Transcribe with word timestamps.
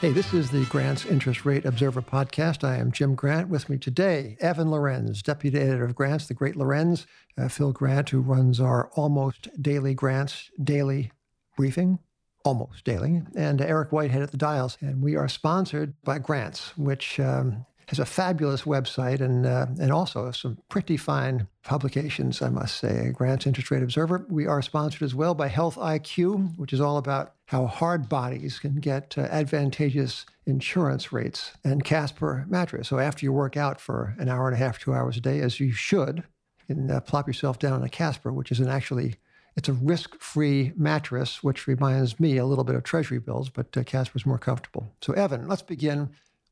Hey, 0.00 0.12
this 0.12 0.32
is 0.32 0.50
the 0.50 0.64
Grant's 0.64 1.04
Interest 1.04 1.44
Rate 1.44 1.66
Observer 1.66 2.00
podcast. 2.00 2.64
I 2.64 2.78
am 2.78 2.90
Jim 2.90 3.14
Grant. 3.14 3.50
With 3.50 3.68
me 3.68 3.76
today, 3.76 4.38
Evan 4.40 4.70
Lorenz, 4.70 5.22
deputy 5.22 5.58
editor 5.58 5.84
of 5.84 5.94
Grants, 5.94 6.26
the 6.26 6.32
great 6.32 6.56
Lorenz, 6.56 7.06
uh, 7.36 7.48
Phil 7.48 7.70
Grant, 7.72 8.08
who 8.08 8.22
runs 8.22 8.60
our 8.60 8.88
almost 8.94 9.50
daily 9.60 9.92
Grants 9.92 10.50
daily 10.64 11.12
briefing, 11.54 11.98
almost 12.46 12.82
daily, 12.82 13.20
and 13.36 13.60
Eric 13.60 13.92
Whitehead 13.92 14.22
at 14.22 14.30
the 14.30 14.38
Dials. 14.38 14.78
And 14.80 15.02
we 15.02 15.16
are 15.16 15.28
sponsored 15.28 15.92
by 16.02 16.18
Grants, 16.18 16.74
which 16.78 17.20
um, 17.20 17.66
has 17.88 17.98
a 17.98 18.06
fabulous 18.06 18.62
website 18.62 19.20
and 19.20 19.44
uh, 19.44 19.66
and 19.78 19.92
also 19.92 20.30
some 20.30 20.56
pretty 20.70 20.96
fine 20.96 21.46
publications, 21.62 22.40
I 22.40 22.48
must 22.48 22.78
say. 22.78 23.10
Grant's 23.12 23.46
Interest 23.46 23.70
Rate 23.70 23.82
Observer. 23.82 24.24
We 24.30 24.46
are 24.46 24.62
sponsored 24.62 25.02
as 25.02 25.14
well 25.14 25.34
by 25.34 25.48
Health 25.48 25.76
IQ, 25.76 26.56
which 26.56 26.72
is 26.72 26.80
all 26.80 26.96
about 26.96 27.34
how 27.50 27.66
hard 27.66 28.08
bodies 28.08 28.60
can 28.60 28.76
get 28.76 29.18
uh, 29.18 29.22
advantageous 29.22 30.24
insurance 30.46 31.12
rates, 31.12 31.50
and 31.64 31.82
Casper 31.82 32.46
mattress. 32.48 32.86
So 32.86 33.00
after 33.00 33.26
you 33.26 33.32
work 33.32 33.56
out 33.56 33.80
for 33.80 34.14
an 34.20 34.28
hour 34.28 34.46
and 34.46 34.54
a 34.54 34.58
half, 34.64 34.78
two 34.78 34.94
hours 34.94 35.16
a 35.16 35.20
day, 35.20 35.40
as 35.40 35.58
you 35.58 35.72
should, 35.72 36.22
you 36.68 36.76
can 36.76 36.88
uh, 36.88 37.00
plop 37.00 37.26
yourself 37.26 37.58
down 37.58 37.72
on 37.72 37.82
a 37.82 37.88
Casper, 37.88 38.32
which 38.32 38.52
is 38.52 38.60
an 38.60 38.68
actually 38.68 39.16
it's 39.56 39.68
a 39.68 39.72
risk-free 39.72 40.74
mattress, 40.76 41.42
which 41.42 41.66
reminds 41.66 42.20
me 42.20 42.36
a 42.36 42.46
little 42.46 42.62
bit 42.62 42.76
of 42.76 42.84
Treasury 42.84 43.18
bills, 43.18 43.48
but 43.48 43.76
uh, 43.76 43.82
Casper's 43.82 44.24
more 44.24 44.38
comfortable. 44.38 44.94
So 45.02 45.12
Evan, 45.14 45.48
let's 45.48 45.62
begin 45.62 46.10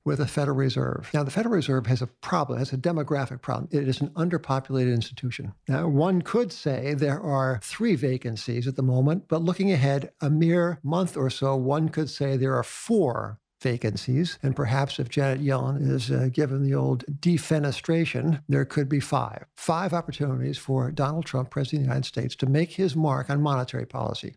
with 0.09 0.19
the 0.19 0.27
Federal 0.27 0.57
Reserve. 0.57 1.11
Now, 1.13 1.23
the 1.23 1.31
Federal 1.31 1.55
Reserve 1.55 1.87
has 1.87 2.03
a 2.03 2.07
problem, 2.07 2.59
it 2.59 2.61
has 2.61 2.73
a 2.73 2.79
demographic 2.79 3.43
problem. 3.43 3.69
It 3.71 3.87
is 3.87 4.01
an 4.01 4.09
underpopulated 4.11 4.93
institution. 4.93 5.53
Now, 5.69 5.87
one 5.87 6.23
could 6.23 6.51
say 6.51 6.95
there 6.95 7.21
are 7.21 7.61
three 7.63 7.95
vacancies 7.95 8.67
at 8.67 8.77
the 8.77 8.83
moment, 8.83 9.25
but 9.29 9.43
looking 9.43 9.71
ahead 9.71 10.11
a 10.21 10.31
mere 10.31 10.81
month 10.83 11.17
or 11.17 11.31
so, 11.31 11.55
one 11.55 11.91
could 11.91 12.09
say 12.09 12.37
there 12.37 12.57
are 12.57 12.65
four 12.65 13.39
vacancies. 13.61 14.39
And 14.43 14.57
perhaps 14.57 14.99
if 14.99 15.09
Janet 15.09 15.45
Yellen 15.45 15.87
is 15.87 16.11
uh, 16.11 16.29
given 16.33 16.63
the 16.63 16.75
old 16.75 17.05
defenestration, 17.21 18.43
there 18.49 18.65
could 18.65 18.89
be 18.89 19.01
five. 19.01 19.45
Five 19.57 19.93
opportunities 19.93 20.59
for 20.59 20.91
Donald 20.91 21.27
Trump, 21.27 21.51
President 21.51 21.83
of 21.83 21.85
the 21.85 21.89
United 21.89 22.07
States, 22.07 22.37
to 22.37 22.47
make 22.47 22.73
his 22.73 22.97
mark 22.97 23.29
on 23.29 23.43
monetary 23.43 23.87
policy. 23.87 24.37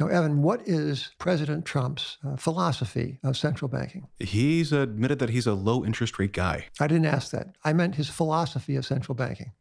Now, 0.00 0.06
Evan, 0.06 0.42
what 0.42 0.66
is 0.66 1.10
President 1.18 1.64
Trump's 1.64 2.18
uh, 2.24 2.36
philosophy 2.36 3.18
of 3.24 3.36
central 3.36 3.68
banking? 3.68 4.06
He's 4.20 4.72
admitted 4.72 5.18
that 5.18 5.30
he's 5.30 5.46
a 5.46 5.54
low 5.54 5.84
interest 5.84 6.18
rate 6.20 6.32
guy. 6.32 6.66
I 6.78 6.86
didn't 6.86 7.06
ask 7.06 7.32
that. 7.32 7.56
I 7.64 7.72
meant 7.72 7.96
his 7.96 8.08
philosophy 8.08 8.76
of 8.76 8.86
central 8.86 9.16
banking. 9.16 9.52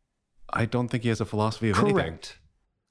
I 0.54 0.66
don't 0.66 0.90
think 0.90 1.04
he 1.04 1.10
has 1.10 1.20
a 1.20 1.26
philosophy 1.26 1.70
of 1.70 1.76
Correct. 1.76 1.98
anything. 2.00 2.20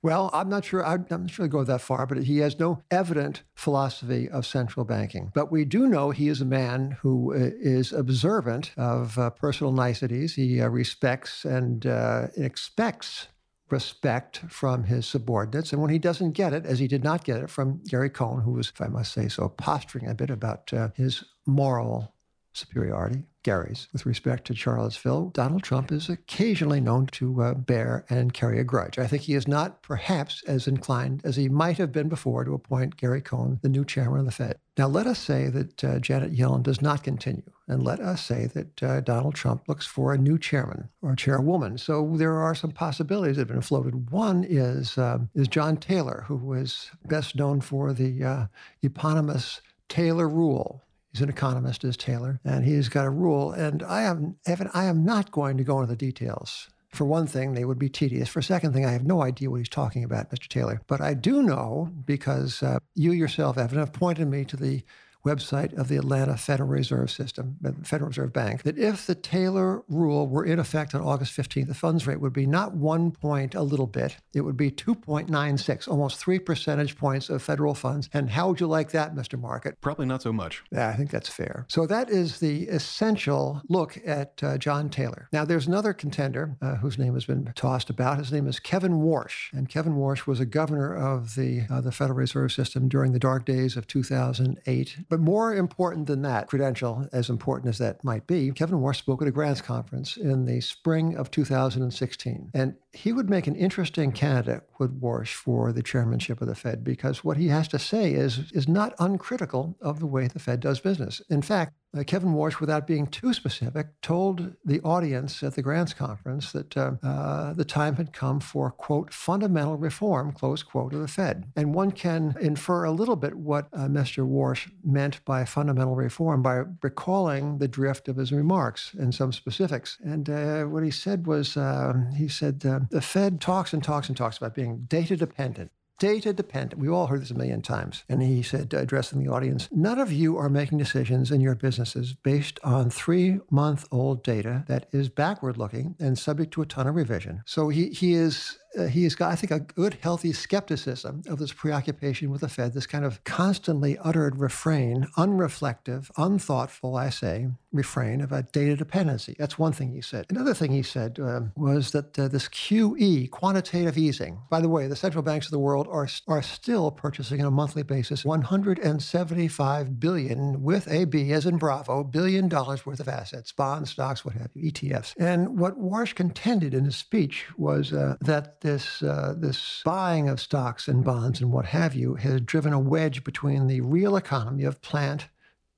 Well, 0.03 0.31
I'm 0.33 0.49
not 0.49 0.65
sure. 0.65 0.85
I'm 0.85 1.07
not 1.11 1.31
sure 1.31 1.47
to 1.47 1.51
go 1.51 1.65
that 1.65 1.81
far, 1.81 2.07
but 2.07 2.19
he 2.19 2.39
has 2.39 2.59
no 2.61 2.83
evident 2.91 3.43
philosophy 3.55 4.29
of 4.29 4.47
central 4.47 4.85
banking. 4.85 5.33
But 5.35 5.51
we 5.51 5.65
do 5.65 5.89
know 5.89 6.11
he 6.11 6.29
is 6.29 6.41
a 6.41 6.45
man 6.45 6.99
who 7.01 7.35
uh, 7.35 7.97
observant 7.97 8.73
of 8.77 9.19
uh, 9.19 9.31
personal 9.31 9.73
niceties. 9.73 10.35
He 10.35 10.61
uh, 10.61 10.69
respects 10.69 11.45
and 11.45 11.87
uh, 11.87 12.29
expects 12.37 13.29
respect 13.71 14.43
from 14.49 14.85
his 14.85 15.07
subordinates. 15.07 15.73
And 15.73 15.83
when 15.83 15.91
he 15.91 15.99
doesn't 15.99 16.33
get 16.33 16.53
it, 16.53 16.65
as 16.67 16.79
he 16.79 16.87
did 16.87 17.03
not 17.03 17.25
get 17.25 17.43
it 17.43 17.51
from 17.51 17.83
Gary 17.89 18.11
Cohn, 18.11 18.43
who 18.43 18.53
was, 18.53 18.69
if 18.69 18.81
I 18.81 18.89
must 18.89 19.13
say 19.13 19.29
so, 19.29 19.49
posturing 19.49 20.09
a 20.09 20.15
bit 20.15 20.31
about 20.31 20.73
uh, 20.73 20.91
his 20.95 21.25
moral 21.47 22.15
superiority, 22.57 23.25
Gary's, 23.43 23.87
with 23.93 24.05
respect 24.05 24.45
to 24.47 24.57
Charlottesville, 24.57 25.27
Donald 25.27 25.63
Trump 25.63 25.93
is 25.93 26.09
occasionally 26.09 26.81
known 26.81 27.07
to 27.07 27.43
uh, 27.43 27.55
bear 27.55 28.05
and 28.11 28.35
carry 28.35 28.59
a 28.59 28.65
grudge. 28.65 28.99
I 28.99 29.07
think 29.07 29.23
he 29.23 29.35
is 29.35 29.47
not 29.47 29.83
perhaps 29.83 30.43
as 30.49 30.67
inclined 30.67 31.21
as 31.25 31.37
he 31.37 31.49
might 31.49 31.79
have 31.79 31.93
been 31.93 32.09
before 32.09 32.43
to 32.43 32.55
appoint 32.55 32.97
Gary 32.97 33.21
Cohn, 33.21 33.61
the 33.63 33.69
new 33.69 33.85
chairman 33.85 34.19
of 34.19 34.27
the 34.27 34.33
Fed. 34.33 34.59
Now, 34.77 34.89
let 34.89 35.07
us 35.07 35.21
say 35.21 35.49
that 35.49 35.85
uh, 35.85 35.99
Janet 36.01 36.35
Yellen 36.35 36.65
does 36.65 36.83
not 36.83 37.05
continue, 37.05 37.49
and 37.69 37.85
let 37.85 38.01
us 38.01 38.21
say 38.25 38.47
that 38.47 38.83
uh, 38.83 39.01
Donald 39.01 39.37
Trump 39.37 39.69
looks 39.69 39.87
for 39.87 40.13
a 40.13 40.19
new 40.19 40.39
chairman 40.39 40.89
or 41.01 41.15
chairwoman. 41.15 41.79
So 41.79 42.15
there 42.17 42.35
are 42.35 42.55
some 42.55 42.73
possibilities 42.73 43.37
that 43.37 43.43
have 43.43 43.49
been 43.49 43.61
floated. 43.61 44.11
One 44.11 44.45
is 44.45 44.99
um, 44.99 45.31
is 45.35 45.47
John 45.47 45.77
Taylor, 45.77 46.25
who 46.27 46.53
is 46.53 46.91
best 47.05 47.37
known 47.37 47.61
for 47.61 47.93
the 47.93 48.25
uh, 48.25 48.47
eponymous 48.83 49.61
Taylor 49.89 50.29
Rule, 50.29 50.83
He's 51.17 51.23
an 51.23 51.31
economist, 51.31 51.83
is 51.83 51.97
Taylor, 51.97 52.41
and 52.45 52.63
he's 52.63 52.91
got 52.91 53.07
a 53.07 53.11
rule. 53.11 53.51
And 53.51 53.83
I 53.83 54.03
am, 54.03 54.37
Evan, 54.45 54.69
I 54.75 54.85
am 54.85 55.03
not 55.03 55.31
going 55.31 55.57
to 55.57 55.65
go 55.65 55.81
into 55.81 55.89
the 55.89 55.97
details. 55.97 56.69
For 56.91 57.07
one 57.07 57.27
thing, 57.27 57.55
they 57.55 57.65
would 57.65 57.79
be 57.79 57.89
tedious. 57.89 58.29
For 58.29 58.41
a 58.41 58.43
second 58.43 58.75
thing, 58.75 58.85
I 58.85 58.91
have 58.91 59.07
no 59.07 59.23
idea 59.23 59.51
what 59.51 59.57
he's 59.57 59.69
talking 59.71 60.05
about, 60.05 60.31
Mr. 60.31 60.47
Taylor. 60.47 60.83
But 60.87 61.01
I 61.01 61.15
do 61.15 61.43
know 61.43 61.91
because 62.05 62.63
uh, 62.63 62.81
you 62.95 63.13
yourself, 63.13 63.57
Evan, 63.57 63.79
have 63.79 63.95
pointed 63.95 64.29
me 64.29 64.45
to 64.45 64.59
the 64.59 64.83
website 65.27 65.77
of 65.77 65.89
the 65.89 65.97
Atlanta 65.97 66.37
Federal 66.37 66.69
Reserve 66.69 67.11
System, 67.11 67.57
the 67.61 67.75
Federal 67.83 68.09
Reserve 68.09 68.33
Bank, 68.33 68.63
that 68.63 68.79
if 68.79 69.07
the 69.07 69.15
Taylor 69.15 69.83
rule 69.89 70.29
were 70.29 70.45
in 70.45 70.59
effect 70.59 70.95
on 70.95 71.01
August 71.01 71.37
15th, 71.37 71.67
the 71.67 71.75
funds 71.75 72.07
rate 72.07 72.21
would 72.21 72.33
be 72.33 72.47
not 72.47 72.75
one 72.75 73.11
point 73.11 73.55
a 73.55 73.63
little 73.63 73.87
bit, 73.87 74.17
it 74.35 74.43
would 74.43 74.57
be 74.57 74.71
2.96, 74.71 75.89
almost 75.89 76.19
three 76.19 76.39
percentage 76.39 76.97
points 76.97 77.29
of 77.29 77.43
federal 77.43 77.75
funds. 77.75 78.09
And 78.13 78.31
how 78.31 78.49
would 78.49 78.61
you 78.61 78.67
like 78.67 78.91
that, 78.93 79.15
Mr. 79.15 79.39
Market? 79.39 79.81
Probably 79.81 80.07
not 80.07 80.23
so 80.23 80.33
much. 80.33 80.63
Yeah, 80.71 80.89
I 80.89 80.95
think 80.95 81.11
that's 81.11 81.29
fair. 81.29 81.67
So 81.69 81.87
that 81.87 82.11
is 82.11 82.41
the 82.41 82.69
essential 82.69 83.63
look 83.69 83.99
at 84.07 84.43
uh, 84.43 84.59
John 84.59 84.89
Taylor. 84.89 85.29
Now, 85.33 85.45
there's 85.45 85.67
another 85.67 85.93
contender 85.93 86.57
uh, 86.63 86.77
whose 86.77 86.99
name 86.99 87.15
has 87.15 87.25
been 87.25 87.53
tossed 87.55 87.91
about. 87.91 88.19
His 88.19 88.33
name 88.33 88.47
is 88.47 88.61
Kevin 88.61 89.01
Warsh, 89.01 89.53
and 89.53 89.69
Kevin 89.69 89.95
Warsh 89.95 90.27
was 90.27 90.41
a 90.41 90.47
governor 90.47 90.95
of 90.95 91.35
the 91.35 91.67
uh, 91.71 91.81
the 91.81 91.93
Federal 91.93 92.19
Reserve 92.19 92.53
System 92.53 92.89
during 92.89 93.13
the 93.13 93.19
dark 93.19 93.45
days 93.45 93.77
of 93.77 93.87
2008. 93.87 94.97
But 95.09 95.16
more 95.21 95.55
important 95.55 96.07
than 96.07 96.23
that 96.23 96.49
credential, 96.49 97.09
as 97.13 97.31
important 97.31 97.69
as 97.69 97.79
that 97.79 98.03
might 98.05 98.27
be, 98.27 98.51
Kevin 98.53 98.79
Warsh 98.79 98.97
spoke 98.97 99.23
at 99.23 99.29
a 99.29 99.33
grants 99.33 99.61
conference 99.61 100.17
in 100.17 100.45
the 100.45 100.61
spring 100.61 101.17
of 101.17 101.31
2016, 101.31 102.51
and 102.55 102.75
he 102.93 103.13
would 103.13 103.31
make 103.31 103.47
an 103.47 103.57
interesting 103.57 104.13
candidate, 104.13 104.63
would 104.79 105.01
Warsh, 105.01 105.33
for 105.33 105.73
the 105.73 105.83
chairmanship 105.83 106.41
of 106.41 106.49
the 106.49 106.55
Fed 106.55 106.85
because 106.85 107.25
what 107.25 107.37
he 107.37 107.49
has 107.49 107.69
to 107.69 107.79
say 107.79 108.13
is 108.13 108.51
is 108.53 108.69
not 108.69 108.95
uncritical 108.99 109.77
of 109.81 110.01
the 110.01 110.07
way 110.07 110.29
the 110.29 110.39
Fed 110.39 110.61
does 110.61 110.81
business. 110.81 111.21
In 111.29 111.43
fact, 111.43 111.75
uh, 111.97 112.03
Kevin 112.05 112.35
Warsh, 112.35 112.61
without 112.61 112.87
being 112.87 113.07
too 113.07 113.33
specific, 113.33 113.89
told 114.03 114.55
the 114.65 114.81
audience 114.81 115.43
at 115.43 115.55
the 115.55 115.63
grants 115.63 115.95
conference 115.95 116.53
that 116.53 116.77
uh, 116.77 116.93
uh, 117.03 117.53
the 117.55 117.65
time 117.65 117.97
had 117.97 118.13
come 118.13 118.41
for, 118.41 118.71
quote, 118.71 119.13
fundamental 119.13 119.77
reform, 119.77 120.33
close 120.33 120.63
quote, 120.63 120.93
of 120.93 121.01
the 121.01 121.09
Fed. 121.09 121.45
And 121.57 121.75
one 121.75 121.93
can 121.93 122.35
infer 122.41 122.85
a 122.85 122.91
little 122.91 123.17
bit 123.17 123.35
what 123.35 123.69
uh, 123.73 123.87
Mr. 123.87 124.27
Warsh 124.27 124.71
meant 124.85 125.25
by 125.25 125.45
fundamental 125.45 125.97
reform 125.97 126.43
by 126.43 126.63
recalling 126.83 127.59
the 127.59 127.69
drift 127.69 128.09
of 128.09 128.17
his 128.17 128.33
remarks 128.33 128.95
and 128.99 129.15
some 129.15 129.33
specifics. 129.33 129.99
And 130.05 130.29
uh, 130.29 130.65
what 130.65 130.83
he 130.83 130.91
said 130.91 131.27
was, 131.27 131.57
um, 131.57 132.11
he 132.13 132.29
said, 132.29 132.65
uh, 132.67 132.81
the 132.91 133.01
Fed 133.01 133.41
talks 133.41 133.73
and 133.73 133.83
talks 133.83 134.09
and 134.09 134.17
talks 134.17 134.37
about 134.37 134.55
being 134.55 134.85
data 134.89 135.17
dependent 135.17 135.71
data 135.99 136.33
dependent. 136.33 136.81
We've 136.81 136.93
all 136.93 137.07
heard 137.07 137.23
this 137.23 137.31
a 137.31 137.35
million 137.35 137.63
times. 137.63 138.05
And 138.09 138.23
he 138.23 138.43
said, 138.43 138.73
addressing 138.75 139.23
the 139.23 139.31
audience, 139.31 139.69
none 139.73 139.99
of 139.99 140.13
you 140.13 140.37
are 140.37 140.49
making 140.49 140.79
decisions 140.79 141.31
in 141.31 141.41
your 141.41 141.55
businesses 141.55 142.15
based 142.15 142.59
on 142.63 142.91
three 142.91 143.41
month 143.51 143.87
old 143.91 144.23
data 144.23 144.65
that 144.69 144.89
is 144.93 145.09
backward 145.09 145.57
looking 145.57 145.97
and 145.99 146.19
subject 146.19 146.53
to 146.55 146.63
a 146.63 146.67
ton 146.67 146.87
of 146.87 146.95
revision. 146.95 147.43
So 147.47 147.69
he, 147.69 147.89
he 147.91 148.15
is 148.15 148.59
uh, 148.77 148.87
he 148.87 149.05
has 149.05 149.15
got, 149.15 149.33
I 149.33 149.37
think, 149.37 149.51
a 149.51 149.61
good, 149.61 149.99
healthy 150.01 150.33
skepticism 150.33 151.23
of 151.29 151.39
this 151.39 151.53
preoccupation 151.53 152.31
with 152.31 152.41
the 152.41 152.49
Fed, 152.49 152.75
this 152.75 152.87
kind 152.87 153.05
of 153.05 153.23
constantly 153.25 153.99
uttered 153.99 154.39
refrain, 154.39 155.07
unreflective, 155.17 156.11
unthoughtful, 156.17 156.97
I 156.97 157.11
say, 157.11 157.49
refrain 157.73 158.21
about 158.21 158.53
data 158.53 158.77
dependency. 158.77 159.37
That's 159.39 159.59
one 159.59 159.73
thing 159.73 159.93
he 159.93 160.01
said. 160.01 160.27
Another 160.31 160.55
thing 160.55 160.73
he 160.73 160.83
said 160.83 161.19
um, 161.21 161.53
was 161.57 161.93
that 161.93 162.19
uh, 162.19 162.29
this 162.29 162.49
QE, 162.49 163.31
quantitative 163.31 163.99
easing, 163.99 164.41
by 164.51 164.61
the 164.61 164.69
way, 164.69 164.87
the 164.89 164.97
central 164.97 165.23
banks 165.23 165.47
of 165.47 165.53
the 165.53 165.59
world 165.59 165.87
are, 165.91 166.09
are 166.27 166.43
still 166.43 166.91
purchasing 166.91 167.41
on 167.41 167.47
a 167.47 167.51
monthly 167.51 167.83
basis 167.83 168.25
175 168.25 170.01
billion 170.01 170.63
with 170.63 170.91
a 170.91 171.05
B 171.05 171.33
as 171.33 171.47
in 171.47 171.59
Bravo, 171.59 172.03
billion 172.03 172.49
dollars 172.49 172.87
worth 172.87 173.01
of 173.01 173.09
assets, 173.09 173.53
bonds, 173.53 173.91
stocks, 173.91 174.25
what 174.25 174.35
have 174.35 174.51
you, 174.55 174.71
ETFs. 174.73 175.15
And 175.19 175.59
what 175.59 175.79
Warsh 175.79 176.15
contended 176.15 176.75
in 176.75 176.85
his 176.85 176.97
speech 176.97 177.47
was 177.57 177.93
uh, 177.93 178.17
that 178.21 178.61
this 178.67 179.03
uh, 179.03 179.35
this 179.37 179.81
buying 179.85 180.29
of 180.29 180.41
stocks 180.41 180.89
and 180.89 181.05
bonds 181.05 181.41
and 181.41 181.53
what 181.53 181.67
have 181.67 181.95
you 181.95 182.17
has 182.17 182.41
driven 182.41 182.73
a 182.73 182.81
wedge 182.81 183.23
between 183.23 183.69
the 183.69 183.81
real 183.81 184.17
economy 184.17 184.65
of 184.65 184.83
plant 184.83 185.29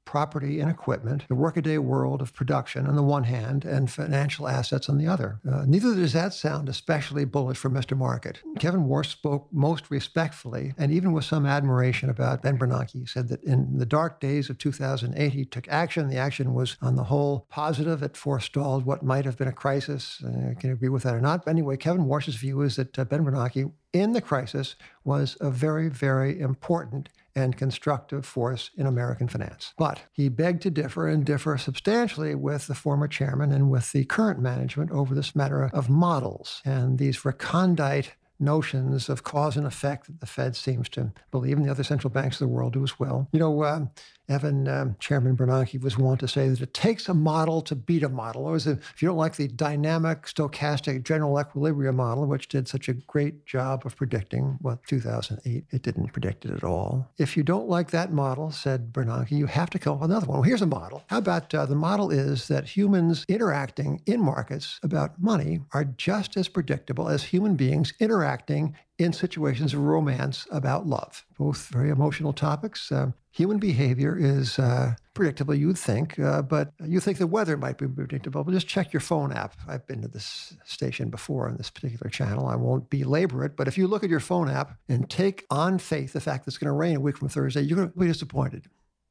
property 0.08 0.58
and 0.58 0.70
equipment, 0.70 1.28
the 1.28 1.34
workaday 1.34 1.76
world 1.76 2.22
of 2.22 2.32
production 2.32 2.87
on 2.87 2.96
the 2.96 3.02
one 3.02 3.25
hand, 3.25 3.66
and 3.66 3.90
financial 3.90 4.49
assets 4.49 4.88
on 4.88 4.96
the 4.96 5.06
other. 5.06 5.38
Uh, 5.46 5.66
neither 5.66 5.94
does 5.94 6.14
that 6.14 6.32
sound 6.32 6.66
especially 6.66 7.26
bullish 7.26 7.58
for 7.58 7.69
Mr. 7.69 7.94
Market. 7.94 8.40
Kevin 8.58 8.87
Warsh 8.87 9.10
spoke 9.10 9.49
most 9.52 9.90
respectfully 9.90 10.72
and 10.78 10.90
even 10.90 11.12
with 11.12 11.26
some 11.26 11.44
admiration 11.44 12.08
about 12.08 12.40
Ben 12.40 12.56
Bernanke. 12.56 12.93
He 12.93 13.05
said 13.05 13.28
that 13.28 13.44
in 13.44 13.76
the 13.76 13.84
dark 13.84 14.19
days 14.19 14.49
of 14.49 14.56
2008, 14.56 15.34
he 15.34 15.44
took 15.44 15.69
action. 15.69 16.08
The 16.08 16.16
action 16.16 16.54
was, 16.54 16.78
on 16.81 16.96
the 16.96 17.04
whole, 17.04 17.46
positive. 17.50 18.02
It 18.02 18.16
forestalled 18.16 18.87
what 18.87 19.02
might 19.02 19.26
have 19.26 19.37
been 19.37 19.46
a 19.46 19.52
crisis. 19.52 20.25
Uh, 20.25 20.54
can 20.58 20.72
agree 20.72 20.88
with 20.88 21.02
that 21.02 21.16
or 21.16 21.20
not. 21.20 21.44
But 21.44 21.50
anyway, 21.50 21.76
Kevin 21.76 22.06
Warsh's 22.06 22.37
view 22.37 22.62
is 22.62 22.76
that 22.76 22.99
uh, 22.99 23.04
Ben 23.04 23.26
Bernanke 23.26 23.70
in 23.93 24.14
the 24.14 24.22
crisis 24.22 24.75
was 25.04 25.37
a 25.40 25.50
very, 25.50 25.88
very 25.88 26.40
important 26.40 27.11
and 27.38 27.56
constructive 27.56 28.26
force 28.26 28.70
in 28.76 28.87
American 28.87 29.29
finance. 29.29 29.73
But 29.79 30.02
he 30.12 30.29
begged 30.29 30.62
to 30.62 30.70
differ 30.70 31.08
and 31.08 31.25
differ 31.25 31.56
substantially 31.56 32.35
with 32.35 32.67
the 32.67 32.75
former 32.75 33.08
chairman 33.08 33.52
and 33.52 33.70
with 33.70 33.93
the 33.93 34.05
current 34.05 34.40
management 34.40 34.90
over 34.90 35.14
this 35.14 35.37
matter 35.37 35.70
of 35.73 35.88
models 35.88 36.61
and 36.64 36.99
these 36.99 37.25
recondite 37.25 38.14
notions 38.40 39.08
of 39.08 39.25
cause 39.25 39.56
and 39.56 39.67
effect 39.67 40.06
that 40.06 40.20
the 40.20 40.26
Fed 40.26 40.55
seems 40.55 40.88
to 40.88 41.12
believe, 41.31 41.56
and 41.56 41.67
the 41.67 41.70
other 41.70 41.82
central 41.82 42.11
banks 42.11 42.37
of 42.37 42.46
the 42.46 42.55
world 42.55 42.73
do 42.73 42.85
as 42.85 42.99
well. 42.99 43.29
You 43.32 43.40
know, 43.40 43.62
uh, 43.62 43.87
Evan, 44.28 44.69
um, 44.69 44.96
Chairman 44.98 45.36
Bernanke 45.36 45.80
was 45.82 45.96
wont 45.96 46.20
to 46.20 46.28
say 46.28 46.48
that 46.48 46.60
it 46.60 46.75
takes 46.75 47.08
a 47.08 47.14
model 47.14 47.62
to 47.62 47.75
beat 47.75 48.02
a 48.02 48.08
model. 48.08 48.44
Or 48.44 48.56
if 48.56 48.66
you 48.66 49.08
don't 49.08 49.16
like 49.16 49.36
the 49.36 49.48
dynamic, 49.48 50.22
stochastic, 50.22 51.02
general 51.02 51.40
equilibrium 51.40 51.96
model, 51.96 52.26
which 52.26 52.48
did 52.48 52.69
such 52.69 52.88
a 52.88 52.94
great 52.94 53.46
job 53.46 53.86
of 53.86 53.96
predicting, 53.96 54.58
well, 54.60 54.80
2008, 54.86 55.64
it 55.70 55.82
didn't 55.82 56.12
predict 56.12 56.44
it 56.44 56.50
at 56.50 56.64
all. 56.64 57.10
If 57.19 57.36
you 57.36 57.42
don't 57.42 57.69
like 57.69 57.90
that 57.90 58.12
model, 58.12 58.50
said 58.50 58.92
Bernanke, 58.92 59.30
you 59.30 59.46
have 59.46 59.70
to 59.70 59.78
come 59.78 59.94
up 59.94 60.00
with 60.00 60.10
another 60.10 60.26
one. 60.26 60.38
Well, 60.38 60.42
here's 60.42 60.62
a 60.62 60.66
model. 60.66 61.04
How 61.08 61.19
about 61.19 61.54
uh, 61.54 61.66
the 61.66 61.75
model 61.75 62.10
is 62.10 62.48
that 62.48 62.69
humans 62.69 63.25
interacting 63.28 64.02
in 64.06 64.20
markets 64.20 64.78
about 64.82 65.20
money 65.20 65.60
are 65.72 65.84
just 65.84 66.36
as 66.36 66.48
predictable 66.48 67.08
as 67.08 67.25
human 67.25 67.56
beings 67.56 67.92
interacting 67.98 68.75
in 68.99 69.12
situations 69.12 69.73
of 69.73 69.81
romance 69.81 70.47
about 70.50 70.87
love. 70.87 71.25
Both 71.39 71.69
very 71.69 71.91
emotional 71.91 72.33
topics. 72.33 72.91
Uh, 72.91 73.12
human 73.31 73.59
behavior 73.59 74.17
is 74.19 74.59
uh, 74.59 74.95
predictable, 75.15 75.55
you'd 75.55 75.79
think, 75.79 76.19
uh, 76.19 76.43
but 76.43 76.73
you 76.85 76.99
think 76.99 77.19
the 77.19 77.27
weather 77.27 77.56
might 77.56 77.79
be 77.79 77.87
predictable. 77.87 78.43
But 78.43 78.53
just 78.53 78.67
check 78.67 78.93
your 78.93 79.00
phone 79.00 79.33
app. 79.33 79.55
I've 79.69 79.87
been 79.87 80.03
to 80.03 80.09
this 80.09 80.56
station 80.65 81.11
before 81.11 81.49
on 81.49 81.56
this 81.56 81.71
particular 81.71 82.11
channel. 82.11 82.47
I 82.47 82.56
won't 82.56 82.91
belabor 82.91 83.45
it, 83.45 83.56
but 83.56 83.69
if 83.69 83.79
you 83.79 83.87
look 83.87 84.03
at 84.03 84.11
your 84.11 84.21
phone 84.21 84.50
app 84.50 84.77
and 84.89 85.09
take 85.09 85.47
on 85.49 85.79
faith 85.79 86.12
the 86.12 86.21
fact 86.21 86.45
that 86.45 86.50
it's 86.50 86.59
going 86.59 86.67
to 86.67 86.73
rain 86.73 86.97
a 86.97 87.00
week 87.00 87.17
from 87.17 87.29
Thursday, 87.29 87.62
you're 87.62 87.77
going 87.77 87.91
to 87.91 87.99
be 87.99 88.06
disappointed. 88.06 88.67